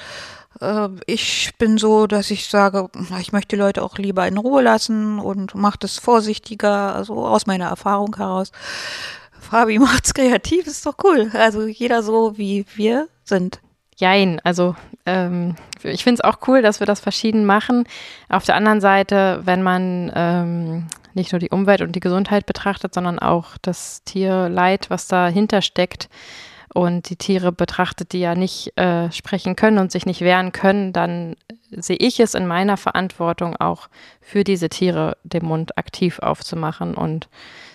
äh, 0.61 0.87
ich 1.05 1.51
bin 1.57 1.77
so, 1.77 2.07
dass 2.07 2.31
ich 2.31 2.47
sage, 2.47 2.89
ich 3.19 3.33
möchte 3.33 3.57
die 3.57 3.61
Leute 3.61 3.83
auch 3.83 3.97
lieber 3.97 4.25
in 4.25 4.37
Ruhe 4.37 4.61
lassen 4.61 5.19
und 5.19 5.53
mach 5.55 5.75
das 5.75 5.99
vorsichtiger, 5.99 6.95
also 6.95 7.25
aus 7.25 7.45
meiner 7.45 7.67
Erfahrung 7.67 8.15
heraus. 8.15 8.53
Fabi 9.37 9.79
macht's 9.79 10.13
kreativ, 10.13 10.65
ist 10.65 10.85
doch 10.85 10.95
cool. 11.03 11.29
Also 11.33 11.65
jeder 11.67 12.03
so, 12.03 12.37
wie 12.37 12.65
wir 12.75 13.09
sind. 13.25 13.59
Jein, 14.01 14.41
also 14.43 14.75
ähm, 15.05 15.55
ich 15.83 16.03
finde 16.03 16.21
es 16.23 16.27
auch 16.27 16.39
cool, 16.47 16.63
dass 16.63 16.79
wir 16.79 16.87
das 16.87 16.99
verschieden 16.99 17.45
machen. 17.45 17.83
Auf 18.29 18.43
der 18.43 18.55
anderen 18.55 18.81
Seite, 18.81 19.41
wenn 19.43 19.61
man 19.61 20.11
ähm, 20.15 20.87
nicht 21.13 21.31
nur 21.31 21.39
die 21.39 21.51
Umwelt 21.51 21.81
und 21.81 21.91
die 21.95 21.99
Gesundheit 21.99 22.47
betrachtet, 22.47 22.95
sondern 22.95 23.19
auch 23.19 23.59
das 23.61 24.03
Tierleid, 24.03 24.89
was 24.89 25.07
dahinter 25.07 25.61
steckt 25.61 26.09
und 26.73 27.11
die 27.11 27.15
Tiere 27.15 27.51
betrachtet, 27.51 28.13
die 28.13 28.21
ja 28.21 28.33
nicht 28.33 28.75
äh, 28.75 29.11
sprechen 29.11 29.55
können 29.55 29.77
und 29.77 29.91
sich 29.91 30.07
nicht 30.07 30.21
wehren 30.21 30.51
können, 30.51 30.93
dann 30.93 31.35
sehe 31.71 31.97
ich 31.97 32.19
es 32.19 32.33
in 32.33 32.47
meiner 32.47 32.77
Verantwortung 32.77 33.55
auch 33.57 33.89
für 34.21 34.43
diese 34.43 34.69
Tiere 34.69 35.17
den 35.23 35.45
Mund 35.45 35.77
aktiv 35.77 36.19
aufzumachen 36.19 36.95
und 36.95 37.29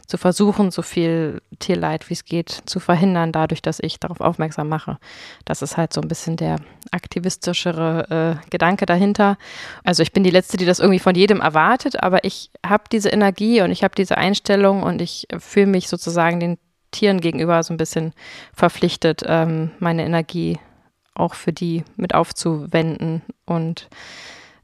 zu 0.06 0.18
versuchen, 0.18 0.70
so 0.70 0.82
viel 0.82 1.42
Tierleid 1.58 2.08
wie 2.08 2.14
es 2.14 2.24
geht 2.24 2.50
zu 2.66 2.78
verhindern, 2.78 3.32
dadurch, 3.32 3.60
dass 3.60 3.80
ich 3.80 3.98
darauf 3.98 4.20
aufmerksam 4.20 4.68
mache. 4.68 4.98
Das 5.44 5.62
ist 5.62 5.76
halt 5.76 5.92
so 5.92 6.00
ein 6.00 6.08
bisschen 6.08 6.36
der 6.36 6.60
aktivistischere 6.92 8.38
äh, 8.44 8.48
Gedanke 8.50 8.86
dahinter. 8.86 9.36
Also 9.82 10.02
ich 10.02 10.12
bin 10.12 10.22
die 10.22 10.30
Letzte, 10.30 10.56
die 10.56 10.64
das 10.64 10.78
irgendwie 10.78 11.00
von 11.00 11.14
jedem 11.14 11.40
erwartet, 11.40 12.02
aber 12.02 12.24
ich 12.24 12.50
habe 12.64 12.84
diese 12.90 13.08
Energie 13.08 13.62
und 13.62 13.72
ich 13.72 13.82
habe 13.82 13.94
diese 13.96 14.16
Einstellung 14.16 14.82
und 14.82 15.02
ich 15.02 15.26
fühle 15.38 15.66
mich 15.66 15.88
sozusagen 15.88 16.38
den 16.38 16.58
Tieren 16.92 17.20
gegenüber 17.20 17.62
so 17.62 17.74
ein 17.74 17.78
bisschen 17.78 18.12
verpflichtet, 18.54 19.22
ähm, 19.26 19.72
meine 19.80 20.04
Energie 20.04 20.58
auch 21.16 21.34
für 21.34 21.52
die 21.52 21.84
mit 21.96 22.14
aufzuwenden 22.14 23.22
und 23.44 23.88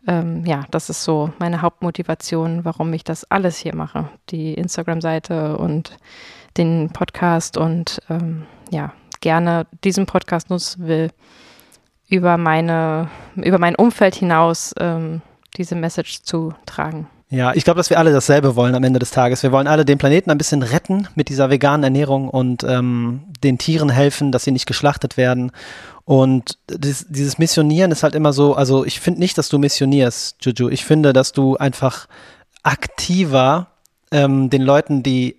ähm, 0.07 0.45
ja, 0.45 0.65
das 0.71 0.91
ist 0.91 1.05
so 1.05 1.33
meine 1.39 1.63
Hauptmotivation, 1.63 2.65
warum 2.65 2.93
ich 2.93 3.05
das 3.05 3.25
alles 3.31 3.57
hier 3.59 3.75
mache. 3.75 4.09
Die 4.31 4.55
Instagram-Seite 4.55 5.57
und 5.59 5.97
den 6.57 6.91
Podcast 6.93 7.57
und 7.57 8.01
ähm, 8.11 8.47
ja, 8.71 8.93
gerne 9.21 9.67
diesen 9.85 10.07
Podcast 10.07 10.51
nutzen 10.51 10.87
will, 10.87 11.11
über 12.09 12.37
meine, 12.37 13.09
über 13.37 13.59
mein 13.59 13.77
Umfeld 13.77 14.15
hinaus 14.15 14.75
ähm, 14.79 15.23
diese 15.57 15.77
Message 15.77 16.23
zu 16.23 16.53
tragen. 16.67 17.07
Ja, 17.33 17.55
ich 17.55 17.65
glaube, 17.65 17.79
dass 17.79 17.89
wir 17.89 17.99
alle 17.99 18.13
dasselbe 18.13 18.57
wollen 18.57 18.75
am 18.75 18.85
Ende 18.85 18.99
des 18.99 19.11
Tages. 19.11 19.43
Wir 19.43 19.53
wollen 19.53 19.67
alle 19.67 19.87
den 19.87 19.97
Planeten 19.97 20.31
ein 20.31 20.37
bisschen 20.37 20.63
retten 20.63 21.09
mit 21.15 21.31
dieser 21.31 21.49
veganen 21.49 21.83
Ernährung 21.83 22.29
und 22.29 22.63
ähm, 22.63 23.23
den 23.43 23.57
Tieren 23.57 23.89
helfen, 23.89 24.33
dass 24.33 24.45
sie 24.45 24.51
nicht 24.51 24.67
geschlachtet 24.67 25.17
werden. 25.17 25.51
Und 26.05 26.59
dieses, 26.69 27.07
dieses 27.09 27.39
Missionieren 27.39 27.91
ist 27.91 28.03
halt 28.03 28.15
immer 28.15 28.35
so, 28.35 28.55
also 28.55 28.85
ich 28.85 29.01
finde 29.01 29.21
nicht, 29.21 29.39
dass 29.39 29.49
du 29.49 29.57
missionierst, 29.57 30.45
Juju. 30.45 30.69
Ich 30.69 30.85
finde, 30.85 31.15
dass 31.15 31.33
du 31.33 31.57
einfach 31.57 32.07
aktiver 32.65 33.69
ähm, 34.11 34.51
den 34.51 34.61
Leuten 34.61 35.03
die 35.03 35.39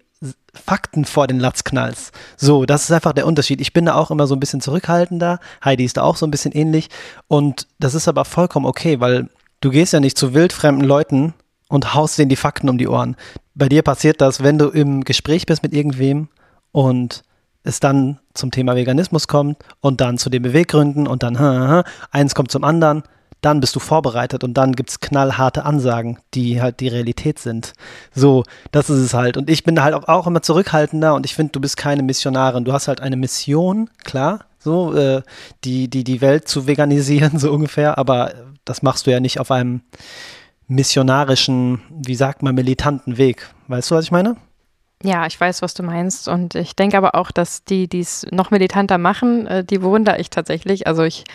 Fakten 0.51 1.05
vor 1.05 1.27
den 1.27 1.39
Latz 1.39 1.63
knallst. 1.63 2.11
So, 2.37 2.65
das 2.65 2.85
ist 2.85 2.91
einfach 2.91 3.13
der 3.13 3.27
Unterschied. 3.27 3.61
Ich 3.61 3.71
bin 3.71 3.85
da 3.85 3.93
auch 3.93 4.09
immer 4.09 4.25
so 4.25 4.35
ein 4.35 4.39
bisschen 4.39 4.61
zurückhaltender. 4.61 5.39
Heidi 5.63 5.85
ist 5.85 5.97
da 5.97 6.01
auch 6.01 6.15
so 6.15 6.25
ein 6.25 6.31
bisschen 6.31 6.53
ähnlich. 6.53 6.89
Und 7.27 7.67
das 7.77 7.93
ist 7.93 8.07
aber 8.07 8.25
vollkommen 8.25 8.65
okay, 8.65 8.99
weil 8.99 9.29
du 9.61 9.69
gehst 9.69 9.93
ja 9.93 9.99
nicht 9.99 10.17
zu 10.17 10.33
wildfremden 10.33 10.87
Leuten 10.87 11.35
und 11.69 11.93
haust 11.93 12.17
denen 12.17 12.29
die 12.29 12.35
Fakten 12.35 12.69
um 12.69 12.77
die 12.77 12.87
Ohren. 12.87 13.15
Bei 13.55 13.69
dir 13.69 13.81
passiert 13.81 14.21
das, 14.21 14.43
wenn 14.43 14.57
du 14.57 14.69
im 14.69 15.03
Gespräch 15.03 15.45
bist 15.45 15.63
mit 15.63 15.73
irgendwem 15.73 16.29
und 16.71 17.23
es 17.63 17.79
dann 17.79 18.19
zum 18.33 18.51
Thema 18.51 18.75
Veganismus 18.75 19.27
kommt 19.27 19.57
und 19.79 20.01
dann 20.01 20.17
zu 20.17 20.29
den 20.29 20.41
Beweggründen 20.41 21.07
und 21.07 21.23
dann 21.23 21.83
eins 22.11 22.35
kommt 22.35 22.51
zum 22.51 22.63
anderen, 22.63 23.03
dann 23.43 23.59
bist 23.59 23.75
du 23.75 23.79
vorbereitet 23.79 24.43
und 24.43 24.53
dann 24.53 24.71
gibt 24.71 24.89
es 24.89 24.99
knallharte 25.01 25.65
Ansagen, 25.65 26.17
die 26.33 26.61
halt 26.61 26.79
die 26.79 26.87
Realität 26.87 27.39
sind. 27.39 27.73
So, 28.15 28.43
das 28.71 28.89
ist 28.89 28.99
es 28.99 29.13
halt. 29.13 29.35
Und 29.35 29.49
ich 29.49 29.63
bin 29.63 29.83
halt 29.83 29.95
auch 29.95 30.27
immer 30.27 30.41
zurückhaltender 30.41 31.13
und 31.13 31.25
ich 31.25 31.35
finde, 31.35 31.51
du 31.51 31.59
bist 31.59 31.75
keine 31.75 32.03
Missionarin. 32.03 32.63
Du 32.63 32.71
hast 32.71 32.87
halt 32.87 33.01
eine 33.01 33.17
Mission, 33.17 33.89
klar, 34.05 34.45
so, 34.59 34.95
äh, 34.95 35.23
die, 35.65 35.89
die, 35.89 36.05
die 36.05 36.21
Welt 36.21 36.47
zu 36.47 36.67
veganisieren, 36.67 37.37
so 37.39 37.51
ungefähr, 37.51 37.97
aber 37.97 38.33
das 38.63 38.81
machst 38.81 39.07
du 39.07 39.11
ja 39.11 39.19
nicht 39.19 39.39
auf 39.39 39.51
einem 39.51 39.81
missionarischen, 40.67 41.81
wie 41.89 42.15
sagt 42.15 42.43
man, 42.43 42.55
militanten 42.55 43.17
Weg. 43.17 43.49
Weißt 43.67 43.91
du, 43.91 43.95
was 43.95 44.05
ich 44.05 44.11
meine? 44.11 44.35
Ja, 45.05 45.27
ich 45.27 45.37
weiß, 45.37 45.61
was 45.61 45.73
du 45.73 45.83
meinst. 45.83 46.29
Und 46.29 46.55
ich 46.55 46.77
denke 46.77 46.95
aber 46.97 47.15
auch, 47.15 47.29
dass 47.29 47.65
die, 47.65 47.89
die 47.89 47.99
es 47.99 48.25
noch 48.31 48.51
militanter 48.51 48.97
machen, 48.97 49.45
äh, 49.47 49.63
die 49.65 49.79
bewundere 49.79 50.17
ich 50.17 50.29
tatsächlich. 50.29 50.87
Also 50.87 51.03
ich 51.03 51.25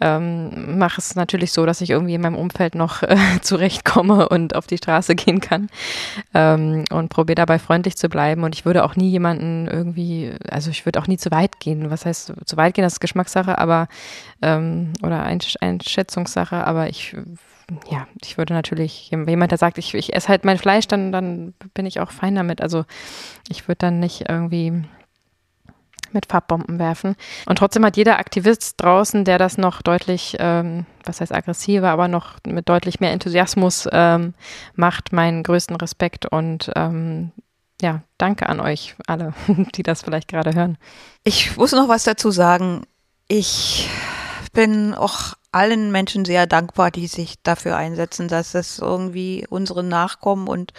ähm, 0.00 0.78
mache 0.78 1.00
es 1.00 1.16
natürlich 1.16 1.50
so, 1.50 1.66
dass 1.66 1.80
ich 1.80 1.90
irgendwie 1.90 2.14
in 2.14 2.20
meinem 2.20 2.36
Umfeld 2.36 2.76
noch 2.76 3.02
äh, 3.02 3.16
zurechtkomme 3.42 4.28
und 4.28 4.54
auf 4.54 4.68
die 4.68 4.78
Straße 4.78 5.16
gehen 5.16 5.40
kann 5.40 5.68
ähm, 6.32 6.84
und 6.92 7.08
probiere 7.08 7.34
dabei 7.34 7.58
freundlich 7.58 7.96
zu 7.96 8.08
bleiben. 8.08 8.44
Und 8.44 8.54
ich 8.54 8.64
würde 8.64 8.84
auch 8.84 8.94
nie 8.94 9.10
jemanden 9.10 9.66
irgendwie, 9.66 10.32
also 10.48 10.70
ich 10.70 10.86
würde 10.86 11.00
auch 11.00 11.08
nie 11.08 11.18
zu 11.18 11.32
weit 11.32 11.58
gehen. 11.58 11.90
Was 11.90 12.06
heißt 12.06 12.32
zu 12.44 12.56
weit 12.56 12.74
gehen? 12.74 12.84
Das 12.84 12.94
ist 12.94 13.00
Geschmackssache, 13.00 13.58
aber 13.58 13.88
ähm, 14.42 14.92
oder 15.02 15.24
Einschätzungssache. 15.24 16.64
Aber 16.64 16.88
ich 16.88 17.16
ja, 17.90 18.06
ich 18.22 18.38
würde 18.38 18.54
natürlich, 18.54 19.10
jemand, 19.10 19.50
der 19.50 19.58
sagt, 19.58 19.78
ich, 19.78 19.94
ich 19.94 20.14
esse 20.14 20.28
halt 20.28 20.44
mein 20.44 20.58
Fleisch, 20.58 20.86
dann, 20.88 21.12
dann 21.12 21.54
bin 21.74 21.86
ich 21.86 22.00
auch 22.00 22.10
fein 22.10 22.34
damit. 22.34 22.60
Also 22.60 22.84
ich 23.48 23.68
würde 23.68 23.78
dann 23.78 24.00
nicht 24.00 24.28
irgendwie 24.28 24.84
mit 26.12 26.26
Farbbomben 26.26 26.78
werfen. 26.78 27.16
Und 27.46 27.58
trotzdem 27.58 27.84
hat 27.84 27.96
jeder 27.96 28.18
Aktivist 28.18 28.80
draußen, 28.80 29.24
der 29.24 29.38
das 29.38 29.58
noch 29.58 29.82
deutlich, 29.82 30.36
ähm, 30.38 30.86
was 31.04 31.20
heißt 31.20 31.34
aggressiver, 31.34 31.90
aber 31.90 32.08
noch 32.08 32.38
mit 32.46 32.68
deutlich 32.68 33.00
mehr 33.00 33.12
Enthusiasmus 33.12 33.88
ähm, 33.92 34.34
macht, 34.74 35.12
meinen 35.12 35.42
größten 35.42 35.76
Respekt 35.76 36.26
und 36.26 36.70
ähm, 36.76 37.32
ja, 37.80 38.02
danke 38.16 38.48
an 38.48 38.60
euch 38.60 38.96
alle, 39.06 39.34
die 39.74 39.82
das 39.82 40.02
vielleicht 40.02 40.28
gerade 40.28 40.54
hören. 40.54 40.78
Ich 41.24 41.56
muss 41.56 41.72
noch 41.72 41.88
was 41.88 42.04
dazu 42.04 42.30
sagen. 42.30 42.82
Ich 43.28 43.88
bin 44.52 44.94
auch 44.94 45.34
allen 45.52 45.90
Menschen 45.90 46.24
sehr 46.24 46.46
dankbar, 46.46 46.90
die 46.90 47.06
sich 47.06 47.42
dafür 47.42 47.76
einsetzen, 47.76 48.28
dass 48.28 48.54
es 48.54 48.78
irgendwie 48.78 49.46
unseren 49.48 49.88
Nachkommen 49.88 50.48
und 50.48 50.72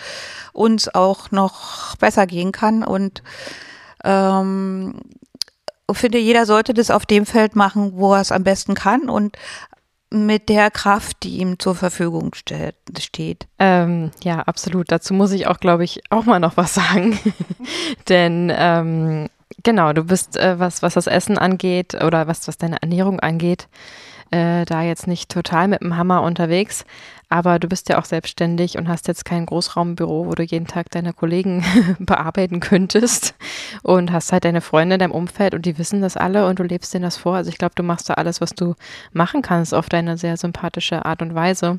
uns 0.54 0.94
auch 0.94 1.32
noch 1.32 1.96
besser 1.98 2.28
gehen 2.28 2.52
kann. 2.52 2.84
Und 2.84 3.24
ähm, 4.04 5.00
finde, 5.92 6.20
jeder 6.20 6.46
sollte 6.46 6.74
das 6.74 6.92
auf 6.92 7.06
dem 7.06 7.26
Feld 7.26 7.56
machen, 7.56 7.94
wo 7.96 8.14
er 8.14 8.22
es 8.22 8.32
am 8.32 8.44
besten 8.44 8.76
kann 8.76 9.10
und 9.10 9.38
mit 10.12 10.50
der 10.50 10.72
Kraft, 10.72 11.24
die 11.24 11.38
ihm 11.38 11.60
zur 11.60 11.76
Verfügung 11.76 12.34
steht. 12.34 13.48
Ähm, 13.60 14.12
ja, 14.24 14.40
absolut. 14.40 14.92
Dazu 14.92 15.14
muss 15.14 15.32
ich 15.32 15.46
auch, 15.46 15.60
glaube 15.60 15.84
ich, 15.84 16.02
auch 16.10 16.26
mal 16.26 16.40
noch 16.40 16.58
was 16.58 16.74
sagen. 16.76 17.20
Denn 18.08 18.52
ähm, 18.56 19.30
genau, 19.64 19.94
du 19.94 20.06
bist, 20.06 20.38
äh, 20.38 20.58
was, 20.60 20.82
was 20.82 20.96
das 20.96 21.08
Essen 21.08 21.38
angeht 21.38 21.96
oder 22.04 22.28
was, 22.28 22.48
was 22.48 22.58
deine 22.58 22.82
Ernährung 22.82 23.20
angeht, 23.20 23.68
äh, 24.32 24.66
da 24.66 24.82
jetzt 24.82 25.08
nicht 25.08 25.30
total 25.30 25.68
mit 25.68 25.82
dem 25.82 25.98
Hammer 25.98 26.22
unterwegs, 26.24 26.86
aber 27.30 27.60
du 27.60 27.68
bist 27.68 27.90
ja 27.90 28.00
auch 28.00 28.06
selbstständig 28.06 28.78
und 28.78 28.88
hast 28.88 29.08
jetzt 29.08 29.24
kein 29.24 29.46
Großraumbüro, 29.46 30.26
wo 30.26 30.34
du 30.34 30.44
jeden 30.44 30.68
Tag 30.68 30.90
deine 30.90 31.14
Kollegen 31.14 31.64
bearbeiten 32.00 32.60
könntest 32.60 33.36
und 33.84 34.12
hast 34.12 34.32
halt 34.32 34.46
deine 34.46 34.62
Freunde 34.62 34.96
in 34.96 35.00
deinem 35.00 35.12
Umfeld 35.12 35.54
und 35.54 35.66
die 35.66 35.78
wissen 35.78 36.02
das 36.02 36.18
alle 36.18 36.48
und 36.48 36.60
du 36.60 36.64
lebst 36.64 36.94
denen 36.94 37.04
das 37.04 37.18
vor. 37.18 37.36
Also 37.36 37.50
ich 37.50 37.58
glaube, 37.58 37.76
du 37.76 37.84
machst 37.84 38.10
da 38.10 38.16
alles, 38.16 38.42
was 38.42 38.52
du 38.52 38.76
machen 39.14 39.42
kannst 39.42 39.74
auf 39.74 39.90
deine 39.90 40.18
sehr 40.18 40.38
sympathische 40.38 41.06
Art 41.06 41.22
und 41.22 41.36
Weise. 41.36 41.78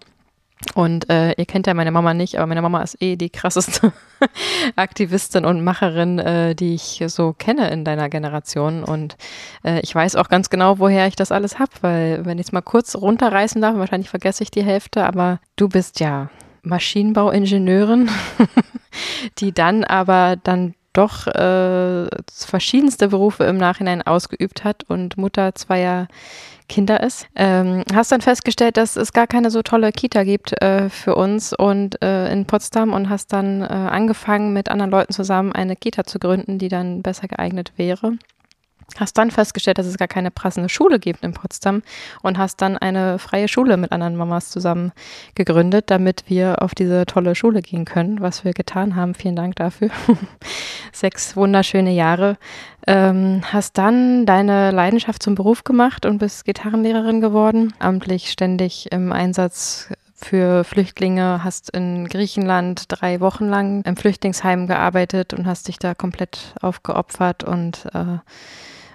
Und 0.75 1.09
äh, 1.09 1.33
ihr 1.33 1.47
kennt 1.47 1.67
ja 1.67 1.75
meine 1.75 1.91
Mama 1.91 2.13
nicht, 2.13 2.37
aber 2.37 2.47
meine 2.47 2.61
Mama 2.61 2.83
ist 2.83 3.01
eh 3.01 3.17
die 3.17 3.31
krasseste 3.31 3.93
Aktivistin 4.77 5.47
und 5.47 5.65
Macherin, 5.65 6.19
äh, 6.19 6.55
die 6.55 6.75
ich 6.75 7.03
so 7.07 7.33
kenne 7.33 7.71
in 7.71 7.85
deiner 7.85 8.11
Generation. 8.11 8.85
Und 8.85 9.17
äh, 9.65 9.81
ich 9.81 9.95
weiß 9.95 10.17
auch 10.17 10.29
ganz 10.29 10.51
genau, 10.51 10.79
woher 10.79 11.07
ich 11.07 11.17
das 11.17 11.33
alles 11.33 11.59
hab, 11.59 11.83
weil 11.83 12.27
wenn 12.27 12.39
ich 12.39 12.49
es 12.49 12.53
mal 12.53 12.61
kurz 12.61 12.95
runterreißen 12.95 13.61
darf, 13.63 13.77
wahrscheinlich 13.77 14.11
vergesse 14.11 14.43
ich 14.43 14.51
die 14.51 14.63
Hälfte, 14.63 15.05
aber 15.05 15.41
du 15.57 15.69
bist 15.69 15.99
ja 15.99 16.29
Maschinenbauingenieurin, 16.63 18.11
die 19.39 19.53
dann 19.53 19.85
aber 19.85 20.37
dann 20.37 20.75
doch 20.93 21.27
äh, 21.29 22.09
verschiedenste 22.29 23.09
Berufe 23.09 23.45
im 23.45 23.57
Nachhinein 23.57 24.03
ausgeübt 24.03 24.65
hat 24.65 24.85
und 24.89 25.17
Mutter 25.17 25.55
zweier 25.55 26.09
Kinder 26.71 27.03
ist. 27.03 27.27
Ähm, 27.35 27.83
hast 27.93 28.13
dann 28.13 28.21
festgestellt, 28.23 28.77
dass 28.77 28.97
es 28.97 29.13
gar 29.13 29.27
keine 29.27 29.51
so 29.51 29.63
tolle 29.63 29.93
Kita 29.93 30.23
gibt 30.23 30.61
äh, 30.63 30.89
für 30.89 31.17
uns 31.17 31.53
und 31.53 32.01
äh, 32.03 32.33
in 32.33 32.47
Potsdam 32.47 32.95
und 32.95 33.11
hast 33.11 33.33
dann 33.33 33.61
äh, 33.61 33.67
angefangen 33.67 34.53
mit 34.53 34.71
anderen 34.71 34.91
Leuten 34.91 35.13
zusammen 35.13 35.53
eine 35.53 35.77
Kita 35.77 36.05
zu 36.05 36.19
gründen, 36.19 36.59
die 36.59 36.69
dann 36.69 37.03
besser 37.03 37.29
geeignet 37.29 37.73
wäre 37.77 38.13
hast 38.99 39.17
dann 39.19 39.31
festgestellt, 39.31 39.79
dass 39.79 39.87
es 39.87 39.99
gar 39.99 40.09
keine 40.09 40.31
passende 40.31 40.69
Schule 40.69 40.99
gibt 40.99 41.23
in 41.23 41.33
Potsdam 41.33 41.83
und 42.23 42.39
hast 42.39 42.61
dann 42.63 42.77
eine 42.77 43.19
freie 43.19 43.49
Schule 43.49 43.77
mit 43.77 43.93
anderen 43.93 44.17
Mamas 44.17 44.51
zusammen 44.51 44.93
gegründet, 45.35 45.91
damit 45.91 46.25
wir 46.27 46.63
auf 46.63 46.75
diese 46.75 47.07
tolle 47.07 47.35
Schule 47.35 47.63
gehen 47.63 47.85
können, 47.85 48.21
was 48.21 48.45
wir 48.45 48.53
getan 48.53 48.97
haben. 48.97 49.15
Vielen 49.15 49.37
Dank 49.37 49.57
dafür. 49.57 49.91
Sechs 50.93 51.37
wunderschöne 51.37 51.93
Jahre. 51.93 52.37
Ähm, 52.87 53.43
hast 53.45 53.79
dann 53.79 54.27
deine 54.27 54.71
Leidenschaft 54.71 55.23
zum 55.23 55.35
Beruf 55.35 55.65
gemacht 55.65 56.07
und 56.07 56.19
bist 56.19 56.45
Gitarrenlehrerin 56.45 57.21
geworden, 57.21 57.75
amtlich 57.79 58.31
ständig 58.31 58.91
im 58.91 59.13
Einsatz 59.13 59.89
für 60.23 60.65
Flüchtlinge, 60.65 61.43
hast 61.45 61.71
in 61.71 62.07
Griechenland 62.07 62.85
drei 62.89 63.21
Wochen 63.21 63.47
lang 63.49 63.83
im 63.85 63.97
Flüchtlingsheim 63.97 64.67
gearbeitet 64.67 65.33
und 65.33 65.47
hast 65.47 65.69
dich 65.69 65.79
da 65.79 65.95
komplett 65.95 66.55
aufgeopfert 66.61 67.43
und 67.45 67.87
äh, 67.95 68.19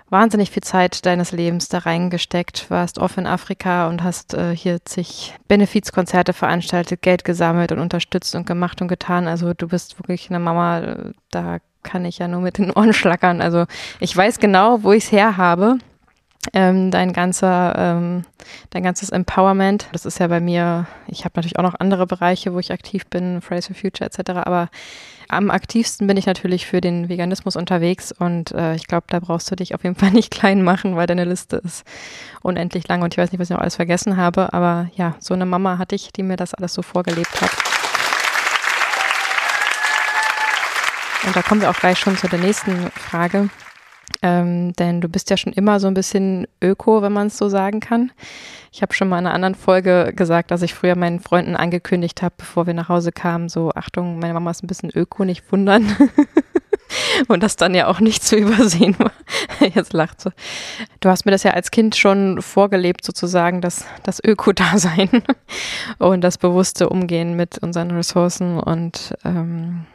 wahnsinnig 0.10 0.52
viel 0.52 0.64
Zeit 0.64 1.06
deines 1.06 1.32
Lebens 1.32 1.68
da 1.70 1.80
reingesteckt, 1.80 2.70
warst 2.70 3.00
oft 3.00 3.18
in 3.18 3.28
Afrika 3.28 3.88
und 3.88 4.04
hast 4.04 4.34
äh, 4.34 4.56
hier 4.56 4.84
zig 4.86 5.34
Benefizkonzerte 5.48 6.34
veranstaltet, 6.34 7.02
Geld 7.02 7.24
gesammelt 7.24 7.72
und 7.72 7.80
unterstützt 7.80 8.36
und 8.36 8.46
gemacht 8.46 8.82
und 8.82 8.88
getan. 8.88 9.28
Also 9.28 9.54
du 9.54 9.68
bist 9.68 9.98
wirklich 10.00 10.30
eine 10.30 10.40
Mama, 10.40 10.98
da 11.32 11.60
kann 11.84 12.06
ich 12.06 12.18
ja 12.18 12.28
nur 12.28 12.42
mit 12.42 12.58
den 12.58 12.72
Ohren 12.72 12.94
schlackern. 12.94 13.42
Also 13.42 13.66
ich 14.00 14.16
weiß 14.16 14.40
genau, 14.40 14.84
wo 14.84 14.92
ich 14.92 15.06
es 15.06 15.12
her 15.12 15.38
habe. 15.38 15.78
Ähm, 16.54 16.92
dein 16.92 17.14
ganzer, 17.14 17.76
ähm, 17.78 18.24
dein 18.70 18.84
ganzes 18.84 19.10
Empowerment. 19.10 19.88
Das 19.92 20.06
ist 20.06 20.20
ja 20.20 20.28
bei 20.28 20.40
mir, 20.40 20.88
ich 21.08 21.26
habe 21.26 21.34
natürlich 21.36 21.58
auch 21.58 21.64
noch 21.64 21.80
andere 21.80 22.06
Bereiche, 22.08 22.54
wo 22.54 22.60
ich 22.60 22.72
aktiv 22.72 23.08
bin, 23.08 23.42
Fridays 23.42 23.68
for 23.68 23.76
Future 23.76 24.10
etc., 24.10 24.32
aber 24.46 24.70
am 25.28 25.50
aktivsten 25.50 26.06
bin 26.06 26.18
ich 26.18 26.28
natürlich 26.28 26.68
für 26.68 26.82
den 26.82 27.10
Veganismus 27.10 27.56
unterwegs 27.56 28.12
und 28.12 28.52
äh, 28.52 28.76
ich 28.76 28.86
glaube, 28.86 29.08
da 29.10 29.20
brauchst 29.20 29.50
du 29.50 29.56
dich 29.56 29.74
auf 29.74 29.84
jeden 29.84 29.96
Fall 29.96 30.12
nicht 30.14 30.32
klein 30.32 30.62
machen, 30.62 30.96
weil 30.96 31.08
deine 31.08 31.26
Liste 31.26 31.58
ist 31.58 31.84
unendlich 32.42 32.88
lang 32.88 33.02
und 33.02 33.14
ich 33.14 33.18
weiß 33.18 33.32
nicht, 33.32 33.40
was 33.40 33.50
ich 33.50 33.56
noch 33.56 33.62
alles 33.62 33.76
vergessen 33.76 34.18
habe, 34.18 34.54
aber 34.54 34.90
ja, 34.96 35.16
so 35.20 35.34
eine 35.34 35.46
Mama 35.46 35.78
hatte 35.78 35.96
ich, 35.96 36.14
die 36.14 36.24
mir 36.24 36.38
das 36.38 36.54
alles 36.54 36.74
so 36.74 36.82
vorgelebt 36.82 37.42
hat. 37.42 37.52
Und 41.26 41.36
da 41.36 41.42
kommen 41.42 41.62
wir 41.62 41.72
auch 41.72 41.80
gleich 41.80 41.98
schon 41.98 42.16
zu 42.18 42.28
der 42.28 42.40
nächsten 42.40 42.92
Frage. 42.92 43.50
Ähm, 44.22 44.74
denn 44.74 45.02
du 45.02 45.10
bist 45.10 45.30
ja 45.30 45.38
schon 45.38 45.54
immer 45.54 45.80
so 45.80 45.88
ein 45.88 45.94
bisschen 45.94 46.48
öko, 46.62 47.02
wenn 47.02 47.14
man 47.14 47.28
es 47.28 47.38
so 47.38 47.50
sagen 47.50 47.80
kann. 47.80 48.12
Ich 48.72 48.82
habe 48.82 48.94
schon 48.94 49.08
mal 49.08 49.20
in 49.20 49.26
einer 49.26 49.36
anderen 49.36 49.56
Folge 49.56 50.14
gesagt, 50.16 50.52
dass 50.52 50.62
ich 50.62 50.74
früher 50.74 50.96
meinen 50.96 51.20
Freunden 51.20 51.56
angekündigt 51.56 52.22
habe, 52.22 52.36
bevor 52.38 52.68
wir 52.68 52.74
nach 52.74 52.90
Hause 52.90 53.12
kamen, 53.12 53.50
so 53.50 53.72
Achtung, 53.74 54.20
meine 54.20 54.34
Mama 54.34 54.52
ist 54.52 54.64
ein 54.64 54.68
bisschen 54.68 54.92
öko, 54.94 55.26
nicht 55.26 55.52
wundern. 55.52 55.96
Und 57.28 57.44
das 57.44 57.56
dann 57.56 57.74
ja 57.74 57.88
auch 57.88 58.00
nicht 58.00 58.24
zu 58.24 58.36
übersehen 58.36 58.96
war. 59.00 59.12
Jetzt 59.74 59.94
lacht 59.94 60.22
sie. 60.22 60.32
Du 61.00 61.10
hast 61.10 61.26
mir 61.26 61.32
das 61.32 61.44
ja 61.44 61.52
als 61.52 61.72
Kind 61.72 61.96
schon 61.96 62.42
vorgelebt, 62.42 63.04
sozusagen, 63.04 63.62
das, 63.62 63.86
das 64.04 64.24
Öko-Dasein 64.24 65.10
und 65.98 66.22
das 66.22 66.38
bewusste 66.38 66.90
Umgehen 66.90 67.36
mit 67.36 67.58
unseren 67.60 67.92
Ressourcen 67.92 68.60
und 68.60 69.16
ähm, 69.24 69.86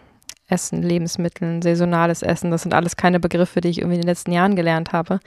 Essen, 0.50 0.82
Lebensmitteln, 0.82 1.62
saisonales 1.62 2.22
Essen. 2.22 2.50
Das 2.50 2.62
sind 2.62 2.74
alles 2.74 2.96
keine 2.96 3.20
Begriffe, 3.20 3.60
die 3.60 3.68
ich 3.68 3.78
irgendwie 3.78 3.96
in 3.96 4.02
den 4.02 4.08
letzten 4.08 4.32
Jahren 4.32 4.56
gelernt 4.56 4.92
habe, 4.92 5.20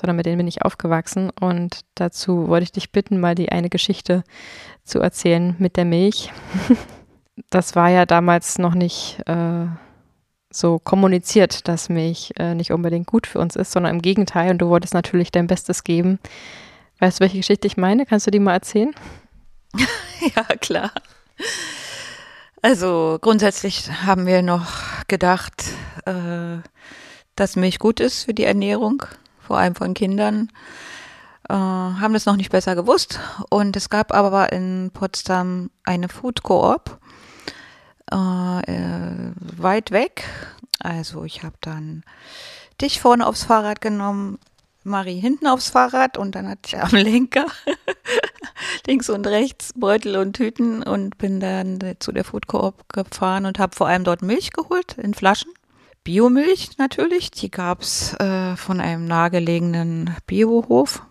sondern 0.00 0.16
mit 0.16 0.26
denen 0.26 0.38
bin 0.38 0.48
ich 0.48 0.62
aufgewachsen. 0.62 1.30
Und 1.40 1.80
dazu 1.94 2.48
wollte 2.48 2.64
ich 2.64 2.72
dich 2.72 2.92
bitten, 2.92 3.20
mal 3.20 3.34
die 3.34 3.50
eine 3.50 3.68
Geschichte 3.68 4.24
zu 4.84 5.00
erzählen 5.00 5.54
mit 5.58 5.76
der 5.76 5.84
Milch. 5.84 6.32
Das 7.50 7.76
war 7.76 7.88
ja 7.88 8.04
damals 8.04 8.58
noch 8.58 8.74
nicht. 8.74 9.20
Äh, 9.26 9.66
so 10.50 10.78
kommuniziert, 10.78 11.68
dass 11.68 11.88
Milch 11.88 12.32
äh, 12.38 12.54
nicht 12.54 12.72
unbedingt 12.72 13.06
gut 13.06 13.26
für 13.26 13.38
uns 13.38 13.56
ist, 13.56 13.72
sondern 13.72 13.94
im 13.94 14.02
Gegenteil. 14.02 14.50
Und 14.50 14.58
du 14.58 14.68
wolltest 14.68 14.94
natürlich 14.94 15.30
dein 15.30 15.46
Bestes 15.46 15.84
geben. 15.84 16.18
Weißt 16.98 17.18
du, 17.18 17.22
welche 17.22 17.38
Geschichte 17.38 17.66
ich 17.66 17.76
meine? 17.76 18.06
Kannst 18.06 18.26
du 18.26 18.30
die 18.30 18.40
mal 18.40 18.54
erzählen? 18.54 18.94
ja, 20.36 20.42
klar. 20.56 20.90
Also 22.60 23.18
grundsätzlich 23.20 23.88
haben 24.04 24.26
wir 24.26 24.42
noch 24.42 24.66
gedacht, 25.06 25.64
äh, 26.06 26.58
dass 27.36 27.56
Milch 27.56 27.78
gut 27.78 28.00
ist 28.00 28.24
für 28.24 28.34
die 28.34 28.44
Ernährung, 28.44 29.04
vor 29.38 29.58
allem 29.58 29.76
von 29.76 29.94
Kindern. 29.94 30.50
Äh, 31.48 31.54
haben 31.54 32.14
das 32.14 32.26
noch 32.26 32.36
nicht 32.36 32.50
besser 32.50 32.74
gewusst. 32.74 33.20
Und 33.48 33.76
es 33.76 33.90
gab 33.90 34.12
aber 34.12 34.52
in 34.52 34.90
Potsdam 34.92 35.70
eine 35.84 36.08
Food 36.08 36.42
Coop 36.42 36.98
äh, 38.10 38.16
äh, 38.16 39.32
weit 39.56 39.92
weg. 39.92 40.24
Also 40.80 41.24
ich 41.24 41.44
habe 41.44 41.56
dann 41.60 42.02
dich 42.80 43.00
vorne 43.00 43.26
aufs 43.26 43.44
Fahrrad 43.44 43.80
genommen, 43.80 44.38
Marie 44.88 45.20
hinten 45.20 45.46
aufs 45.46 45.70
Fahrrad 45.70 46.18
und 46.18 46.34
dann 46.34 46.48
hatte 46.48 46.62
ich 46.66 46.78
am 46.78 46.90
Lenker 46.90 47.46
links 48.86 49.08
und 49.08 49.26
rechts 49.26 49.72
Beutel 49.74 50.16
und 50.16 50.34
Tüten 50.34 50.82
und 50.82 51.18
bin 51.18 51.40
dann 51.40 51.78
zu 51.98 52.12
der 52.12 52.24
Food 52.24 52.46
Coop 52.46 52.92
gefahren 52.92 53.46
und 53.46 53.58
habe 53.58 53.76
vor 53.76 53.88
allem 53.88 54.04
dort 54.04 54.22
Milch 54.22 54.50
geholt 54.52 54.96
in 54.98 55.14
Flaschen. 55.14 55.52
Biomilch 56.04 56.78
natürlich, 56.78 57.30
die 57.30 57.50
gab's 57.50 58.14
äh, 58.14 58.56
von 58.56 58.80
einem 58.80 59.06
nahegelegenen 59.06 60.16
Biohof. 60.26 61.02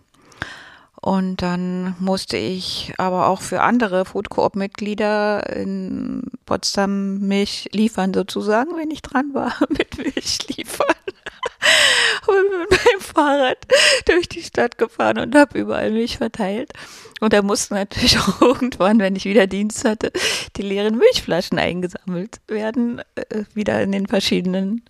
Und 1.00 1.42
dann 1.42 1.94
musste 2.00 2.36
ich 2.36 2.92
aber 2.98 3.28
auch 3.28 3.40
für 3.40 3.62
andere 3.62 4.04
Food 4.04 4.30
Coop-Mitglieder 4.30 5.54
in 5.54 6.24
Potsdam 6.44 7.20
Milch 7.20 7.68
liefern, 7.72 8.12
sozusagen, 8.12 8.76
wenn 8.76 8.90
ich 8.90 9.02
dran 9.02 9.32
war, 9.32 9.54
mit 9.68 9.96
Milch 9.96 10.38
liefern. 10.48 10.86
Und 12.26 12.60
mit 12.60 12.70
meinem 12.70 13.00
Fahrrad 13.00 13.58
durch 14.06 14.28
die 14.28 14.42
Stadt 14.42 14.78
gefahren 14.78 15.18
und 15.18 15.34
habe 15.34 15.58
überall 15.58 15.90
Milch 15.90 16.18
verteilt. 16.18 16.72
Und 17.20 17.32
da 17.32 17.42
mussten 17.42 17.74
natürlich 17.74 18.18
auch 18.20 18.40
irgendwann, 18.40 18.98
wenn 18.98 19.16
ich 19.16 19.24
wieder 19.24 19.46
Dienst 19.46 19.84
hatte, 19.84 20.12
die 20.56 20.62
leeren 20.62 20.98
Milchflaschen 20.98 21.58
eingesammelt 21.58 22.40
werden, 22.46 23.00
äh, 23.14 23.44
wieder 23.54 23.82
in 23.82 23.92
den 23.92 24.06
verschiedenen 24.06 24.84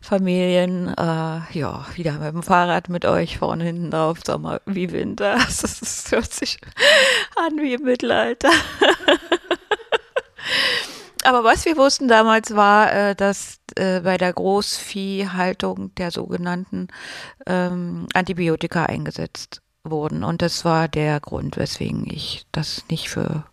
Familien, 0.00 0.88
äh, 0.88 1.40
ja, 1.52 1.86
wieder 1.94 2.12
mit 2.14 2.32
dem 2.32 2.42
Fahrrad 2.42 2.88
mit 2.88 3.04
euch 3.04 3.38
vorne 3.38 3.64
hinten 3.64 3.90
drauf, 3.90 4.20
Sommer 4.24 4.60
wie 4.66 4.90
Winter. 4.92 5.34
Das, 5.34 5.60
das 5.80 6.10
hört 6.10 6.32
sich 6.32 6.58
an 7.36 7.58
wie 7.58 7.74
im 7.74 7.82
Mittelalter. 7.82 8.50
Aber 11.24 11.44
was 11.44 11.66
wir 11.66 11.76
wussten 11.76 12.08
damals 12.08 12.56
war, 12.56 12.92
äh, 12.92 13.14
dass 13.14 13.60
äh, 13.76 14.00
bei 14.00 14.16
der 14.16 14.32
Großviehhaltung 14.32 15.94
der 15.96 16.10
sogenannten 16.10 16.88
ähm, 17.46 18.06
Antibiotika 18.14 18.86
eingesetzt 18.86 19.60
wurden. 19.84 20.24
Und 20.24 20.40
das 20.40 20.64
war 20.64 20.88
der 20.88 21.20
Grund, 21.20 21.58
weswegen 21.58 22.06
ich 22.10 22.46
das 22.52 22.84
nicht 22.90 23.10
für 23.10 23.44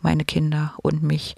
meine 0.00 0.24
Kinder 0.24 0.74
und 0.80 1.02
mich 1.02 1.34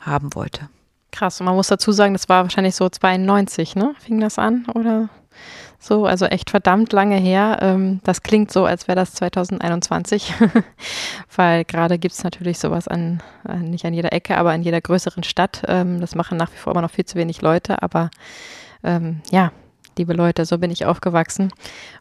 haben 0.00 0.34
wollte. 0.34 0.68
Krass, 1.12 1.40
und 1.40 1.46
man 1.46 1.56
muss 1.56 1.68
dazu 1.68 1.92
sagen, 1.92 2.12
das 2.12 2.28
war 2.28 2.44
wahrscheinlich 2.44 2.74
so 2.74 2.88
92, 2.88 3.74
ne? 3.74 3.94
Fing 3.98 4.20
das 4.20 4.38
an 4.38 4.66
oder 4.74 5.08
so? 5.80 6.06
Also 6.06 6.26
echt 6.26 6.50
verdammt 6.50 6.92
lange 6.92 7.16
her. 7.16 7.58
Ähm, 7.60 8.00
das 8.04 8.22
klingt 8.22 8.52
so, 8.52 8.64
als 8.64 8.86
wäre 8.86 8.96
das 8.96 9.14
2021, 9.14 10.34
weil 11.36 11.64
gerade 11.64 11.98
gibt 11.98 12.14
es 12.14 12.22
natürlich 12.22 12.58
sowas 12.58 12.86
an, 12.86 13.22
nicht 13.60 13.84
an 13.84 13.94
jeder 13.94 14.12
Ecke, 14.12 14.36
aber 14.36 14.54
in 14.54 14.62
jeder 14.62 14.80
größeren 14.80 15.24
Stadt. 15.24 15.62
Ähm, 15.66 16.00
das 16.00 16.14
machen 16.14 16.38
nach 16.38 16.52
wie 16.52 16.58
vor 16.58 16.72
immer 16.72 16.82
noch 16.82 16.90
viel 16.90 17.06
zu 17.06 17.16
wenig 17.16 17.42
Leute, 17.42 17.82
aber 17.82 18.10
ähm, 18.84 19.20
ja, 19.30 19.52
liebe 19.98 20.12
Leute, 20.12 20.44
so 20.44 20.58
bin 20.58 20.70
ich 20.70 20.86
aufgewachsen. 20.86 21.52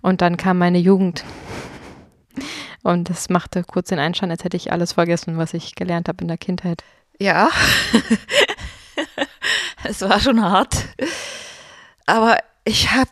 Und 0.01 0.21
dann 0.21 0.37
kam 0.37 0.57
meine 0.57 0.79
Jugend. 0.79 1.23
Und 2.83 3.09
das 3.09 3.29
machte 3.29 3.63
kurz 3.63 3.89
den 3.89 3.99
Einschein, 3.99 4.31
als 4.31 4.43
hätte 4.43 4.55
ich 4.55 4.71
alles 4.71 4.93
vergessen, 4.93 5.37
was 5.37 5.53
ich 5.53 5.75
gelernt 5.75 6.07
habe 6.07 6.21
in 6.21 6.29
der 6.29 6.37
Kindheit. 6.37 6.83
Ja, 7.19 7.49
es 9.83 10.01
war 10.01 10.19
schon 10.19 10.41
hart. 10.41 10.85
Aber 12.05 12.37
ich 12.65 12.91
habe, 12.91 13.09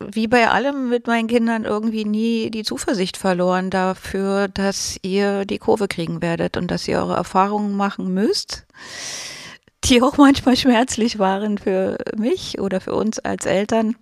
wie 0.00 0.28
bei 0.28 0.48
allem 0.48 0.88
mit 0.88 1.06
meinen 1.06 1.28
Kindern, 1.28 1.64
irgendwie 1.64 2.04
nie 2.04 2.50
die 2.50 2.62
Zuversicht 2.62 3.16
verloren 3.16 3.70
dafür, 3.70 4.48
dass 4.48 4.98
ihr 5.02 5.44
die 5.44 5.58
Kurve 5.58 5.88
kriegen 5.88 6.22
werdet 6.22 6.56
und 6.56 6.70
dass 6.70 6.86
ihr 6.86 6.98
eure 6.98 7.16
Erfahrungen 7.16 7.76
machen 7.76 8.14
müsst, 8.14 8.64
die 9.84 10.02
auch 10.02 10.18
manchmal 10.18 10.56
schmerzlich 10.56 11.18
waren 11.18 11.58
für 11.58 11.98
mich 12.16 12.60
oder 12.60 12.80
für 12.80 12.94
uns 12.94 13.18
als 13.18 13.46
Eltern. 13.46 13.96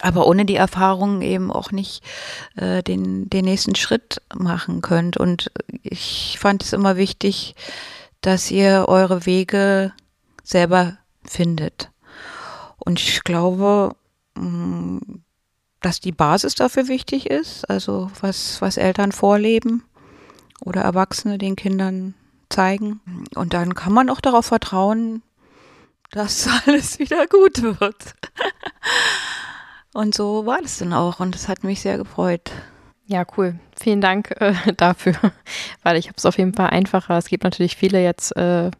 Aber 0.00 0.26
ohne 0.26 0.44
die 0.44 0.56
Erfahrungen 0.56 1.22
eben 1.22 1.50
auch 1.50 1.70
nicht 1.70 2.04
äh, 2.56 2.82
den, 2.82 3.30
den 3.30 3.46
nächsten 3.46 3.74
Schritt 3.74 4.20
machen 4.34 4.82
könnt. 4.82 5.16
Und 5.16 5.50
ich 5.82 6.36
fand 6.38 6.62
es 6.62 6.74
immer 6.74 6.96
wichtig, 6.96 7.54
dass 8.20 8.50
ihr 8.50 8.84
eure 8.88 9.24
Wege 9.24 9.92
selber 10.44 10.98
findet. 11.24 11.90
Und 12.76 13.00
ich 13.00 13.24
glaube, 13.24 13.96
mm, 14.36 14.98
dass 15.80 16.00
die 16.00 16.12
Basis 16.12 16.54
dafür 16.54 16.88
wichtig 16.88 17.28
ist, 17.28 17.68
also 17.68 18.10
was, 18.20 18.60
was 18.62 18.76
Eltern 18.76 19.12
vorleben 19.12 19.82
oder 20.60 20.82
Erwachsene 20.82 21.38
den 21.38 21.56
Kindern 21.56 22.14
zeigen. 22.48 23.00
Und 23.34 23.54
dann 23.54 23.74
kann 23.74 23.92
man 23.92 24.08
auch 24.08 24.20
darauf 24.20 24.46
vertrauen, 24.46 25.22
dass 26.10 26.48
alles 26.66 26.98
wieder 26.98 27.26
gut 27.26 27.62
wird. 27.62 28.14
Und 29.92 30.14
so 30.14 30.44
war 30.44 30.60
das 30.60 30.78
dann 30.78 30.92
auch 30.92 31.20
und 31.20 31.36
das 31.36 31.46
hat 31.46 31.62
mich 31.62 31.80
sehr 31.80 31.98
gefreut. 31.98 32.50
Ja, 33.06 33.26
cool. 33.36 33.58
Vielen 33.78 34.00
Dank 34.00 34.34
äh, 34.40 34.54
dafür, 34.76 35.14
weil 35.82 35.98
ich 35.98 36.06
habe 36.06 36.16
es 36.16 36.24
auf 36.24 36.38
jeden 36.38 36.54
Fall 36.54 36.68
einfacher. 36.68 37.18
Es 37.18 37.26
gibt 37.26 37.44
natürlich 37.44 37.76
viele 37.76 38.02
jetzt, 38.02 38.34
äh, 38.36 38.70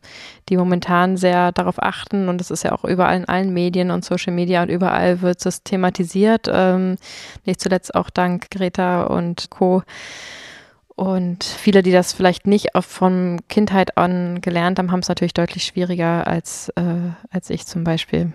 die 0.49 0.57
momentan 0.57 1.19
sehr 1.19 1.53
darauf 1.53 1.83
achten 1.83 2.29
und 2.31 2.41
es 2.41 2.51
ist 2.51 2.63
ja 2.65 2.73
auch 2.73 2.85
überall 2.85 3.19
in 3.19 3.27
allen 3.27 3.53
Medien 3.53 3.91
und 3.91 4.03
Social 4.05 4.33
Media 4.33 4.63
und 4.63 4.71
überall 4.71 5.21
wird 5.21 5.45
es 5.45 5.63
thematisiert. 5.63 6.49
Ähm, 6.51 6.97
nicht 7.45 7.61
zuletzt 7.61 7.95
auch 7.95 8.09
dank 8.09 8.51
Greta 8.51 9.05
und 9.05 9.51
Co. 9.51 9.83
Und 10.97 11.45
viele, 11.45 11.83
die 11.83 11.93
das 11.93 12.15
vielleicht 12.15 12.47
nicht 12.47 12.69
von 12.81 13.41
Kindheit 13.49 13.99
an 13.99 14.41
gelernt 14.41 14.79
haben, 14.79 14.91
haben 14.91 15.01
es 15.01 15.09
natürlich 15.09 15.35
deutlich 15.35 15.65
schwieriger 15.65 16.27
als, 16.27 16.71
äh, 16.77 17.11
als 17.31 17.51
ich 17.51 17.67
zum 17.67 17.85
Beispiel, 17.85 18.33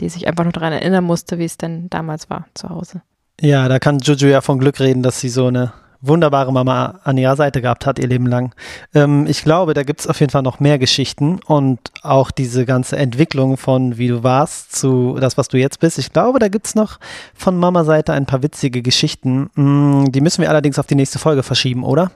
die 0.00 0.08
sich 0.08 0.26
einfach 0.26 0.44
nur 0.44 0.52
daran 0.52 0.72
erinnern 0.72 1.04
musste, 1.04 1.38
wie 1.38 1.44
es 1.44 1.58
denn 1.58 1.90
damals 1.90 2.30
war 2.30 2.46
zu 2.54 2.70
Hause. 2.70 3.02
Ja, 3.40 3.68
da 3.68 3.78
kann 3.78 3.98
Juju 3.98 4.26
ja 4.26 4.40
von 4.40 4.58
Glück 4.58 4.80
reden, 4.80 5.02
dass 5.02 5.20
sie 5.20 5.28
so 5.28 5.46
eine 5.46 5.72
wunderbare 6.00 6.52
Mama 6.52 7.00
an 7.04 7.18
ihrer 7.18 7.36
Seite 7.36 7.60
gehabt 7.60 7.86
hat, 7.86 7.98
ihr 7.98 8.06
Leben 8.06 8.26
lang. 8.26 8.54
Ähm, 8.94 9.26
ich 9.26 9.42
glaube, 9.42 9.74
da 9.74 9.82
gibt 9.82 10.00
es 10.00 10.06
auf 10.06 10.20
jeden 10.20 10.30
Fall 10.30 10.42
noch 10.42 10.60
mehr 10.60 10.78
Geschichten 10.78 11.40
und 11.46 11.80
auch 12.02 12.30
diese 12.30 12.64
ganze 12.66 12.96
Entwicklung 12.96 13.56
von 13.56 13.98
wie 13.98 14.08
du 14.08 14.22
warst 14.22 14.76
zu 14.76 15.16
das, 15.20 15.36
was 15.36 15.48
du 15.48 15.56
jetzt 15.56 15.80
bist. 15.80 15.98
Ich 15.98 16.12
glaube, 16.12 16.38
da 16.38 16.48
gibt 16.48 16.66
es 16.66 16.74
noch 16.74 16.98
von 17.34 17.56
Mama-Seite 17.58 18.12
ein 18.12 18.26
paar 18.26 18.42
witzige 18.42 18.82
Geschichten. 18.82 19.50
Mm, 19.54 20.12
die 20.12 20.20
müssen 20.20 20.42
wir 20.42 20.50
allerdings 20.50 20.78
auf 20.78 20.86
die 20.86 20.94
nächste 20.94 21.18
Folge 21.18 21.42
verschieben, 21.42 21.84
oder? 21.84 22.10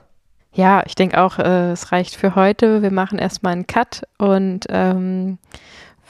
Ja, 0.53 0.83
ich 0.85 0.95
denke 0.95 1.21
auch, 1.21 1.39
äh, 1.39 1.71
es 1.71 1.91
reicht 1.91 2.15
für 2.15 2.35
heute. 2.35 2.81
Wir 2.81 2.91
machen 2.91 3.17
erstmal 3.17 3.53
einen 3.53 3.67
Cut 3.67 4.03
und 4.17 4.65
ähm, 4.69 5.39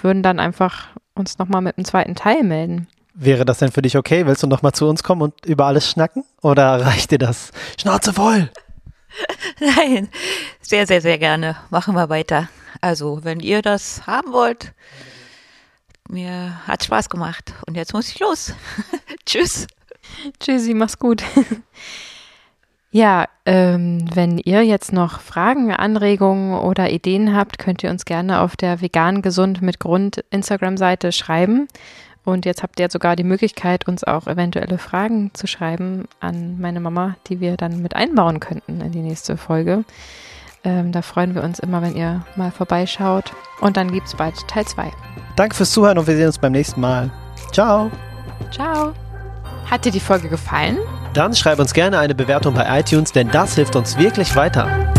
würden 0.02 0.22
dann 0.22 0.40
einfach 0.40 0.90
uns 1.16 1.38
nochmal 1.38 1.62
mit 1.62 1.78
einem 1.78 1.86
zweiten 1.86 2.16
Teil 2.16 2.44
melden. 2.44 2.88
Wäre 3.14 3.46
das 3.46 3.60
denn 3.60 3.72
für 3.72 3.82
dich 3.82 3.98
okay? 3.98 4.26
Willst 4.26 4.42
du 4.42 4.48
noch 4.48 4.64
mal 4.64 4.74
zu 4.74 4.88
uns 4.88 5.04
kommen 5.04 5.22
und 5.22 5.46
über 5.46 5.66
alles 5.66 5.90
schnacken? 5.90 6.24
Oder 6.42 6.82
reicht 6.86 7.12
dir 7.12 7.20
das? 7.20 7.52
Schnauze 7.80 8.14
voll! 8.14 8.50
Nein, 9.60 10.10
sehr, 10.62 10.88
sehr, 10.88 11.02
sehr 11.02 11.20
gerne. 11.20 11.56
Machen 11.70 11.94
wir 11.94 12.10
weiter. 12.10 12.50
Also, 12.82 13.24
wenn 13.24 13.40
ihr 13.40 13.62
das 13.62 14.08
haben 14.08 14.34
wollt, 14.34 14.74
mir 16.10 16.60
hat 16.68 16.84
Spaß 16.84 17.10
gemacht. 17.10 17.54
Und 17.68 17.76
jetzt 17.76 17.94
muss 17.94 18.10
ich 18.10 18.20
los. 18.20 18.54
Tschüss. 19.26 19.68
Tschüssi, 20.40 20.74
mach's 20.74 20.98
gut. 20.98 21.24
Ja, 22.92 23.28
ähm, 23.46 24.06
wenn 24.14 24.38
ihr 24.38 24.64
jetzt 24.64 24.94
noch 24.94 25.20
Fragen, 25.20 25.72
Anregungen 25.72 26.60
oder 26.60 26.92
Ideen 26.92 27.36
habt, 27.36 27.58
könnt 27.58 27.84
ihr 27.84 27.90
uns 27.90 28.06
gerne 28.06 28.42
auf 28.42 28.56
der 28.56 28.82
Vegan 28.82 29.22
Gesund 29.22 29.62
mit 29.62 29.80
Grund 29.80 30.24
Instagram-Seite 30.30 31.12
schreiben. 31.12 31.68
Und 32.26 32.46
jetzt 32.46 32.64
habt 32.64 32.80
ihr 32.80 32.90
sogar 32.90 33.16
die 33.16 33.24
Möglichkeit, 33.24 33.88
uns 33.88 34.04
auch 34.04 34.28
eventuelle 34.28 34.78
Fragen 34.78 35.32
zu 35.34 35.48
schreiben 35.48 36.06
an 36.20 36.60
meine 36.60 36.80
Mama, 36.80 37.16
die 37.28 37.40
wir 37.40 37.58
dann 37.58 37.82
mit 37.82 37.96
einbauen 37.96 38.40
könnten 38.40 38.80
in 38.80 38.92
die 38.92 39.02
nächste 39.02 39.36
Folge. 39.36 39.84
Ähm, 40.64 40.94
da 40.94 41.02
freuen 41.02 41.36
wir 41.36 41.44
uns 41.44 41.60
immer, 41.60 41.82
wenn 41.82 41.96
ihr 41.96 42.26
mal 42.36 42.52
vorbeischaut. 42.52 43.34
Und 43.60 43.76
dann 43.76 43.92
gibt 43.92 44.08
es 44.08 44.16
bald 44.16 44.48
Teil 44.48 44.66
2. 44.66 44.92
Danke 45.36 45.56
fürs 45.56 45.72
Zuhören 45.72 45.98
und 45.98 46.08
wir 46.08 46.16
sehen 46.16 46.28
uns 46.28 46.38
beim 46.38 46.54
nächsten 46.54 46.80
Mal. 46.80 47.12
Ciao. 47.52 47.92
Ciao. 48.52 48.94
Hat 49.70 49.84
dir 49.84 49.92
die 49.92 50.00
Folge 50.00 50.30
gefallen? 50.30 50.78
Dann 51.14 51.34
schreib 51.34 51.60
uns 51.60 51.74
gerne 51.74 52.00
eine 52.00 52.16
Bewertung 52.16 52.54
bei 52.54 52.80
iTunes, 52.80 53.12
denn 53.12 53.30
das 53.32 53.56
hilft 53.56 53.76
uns 53.76 53.98
wirklich 53.98 54.36
weiter. 54.36 54.94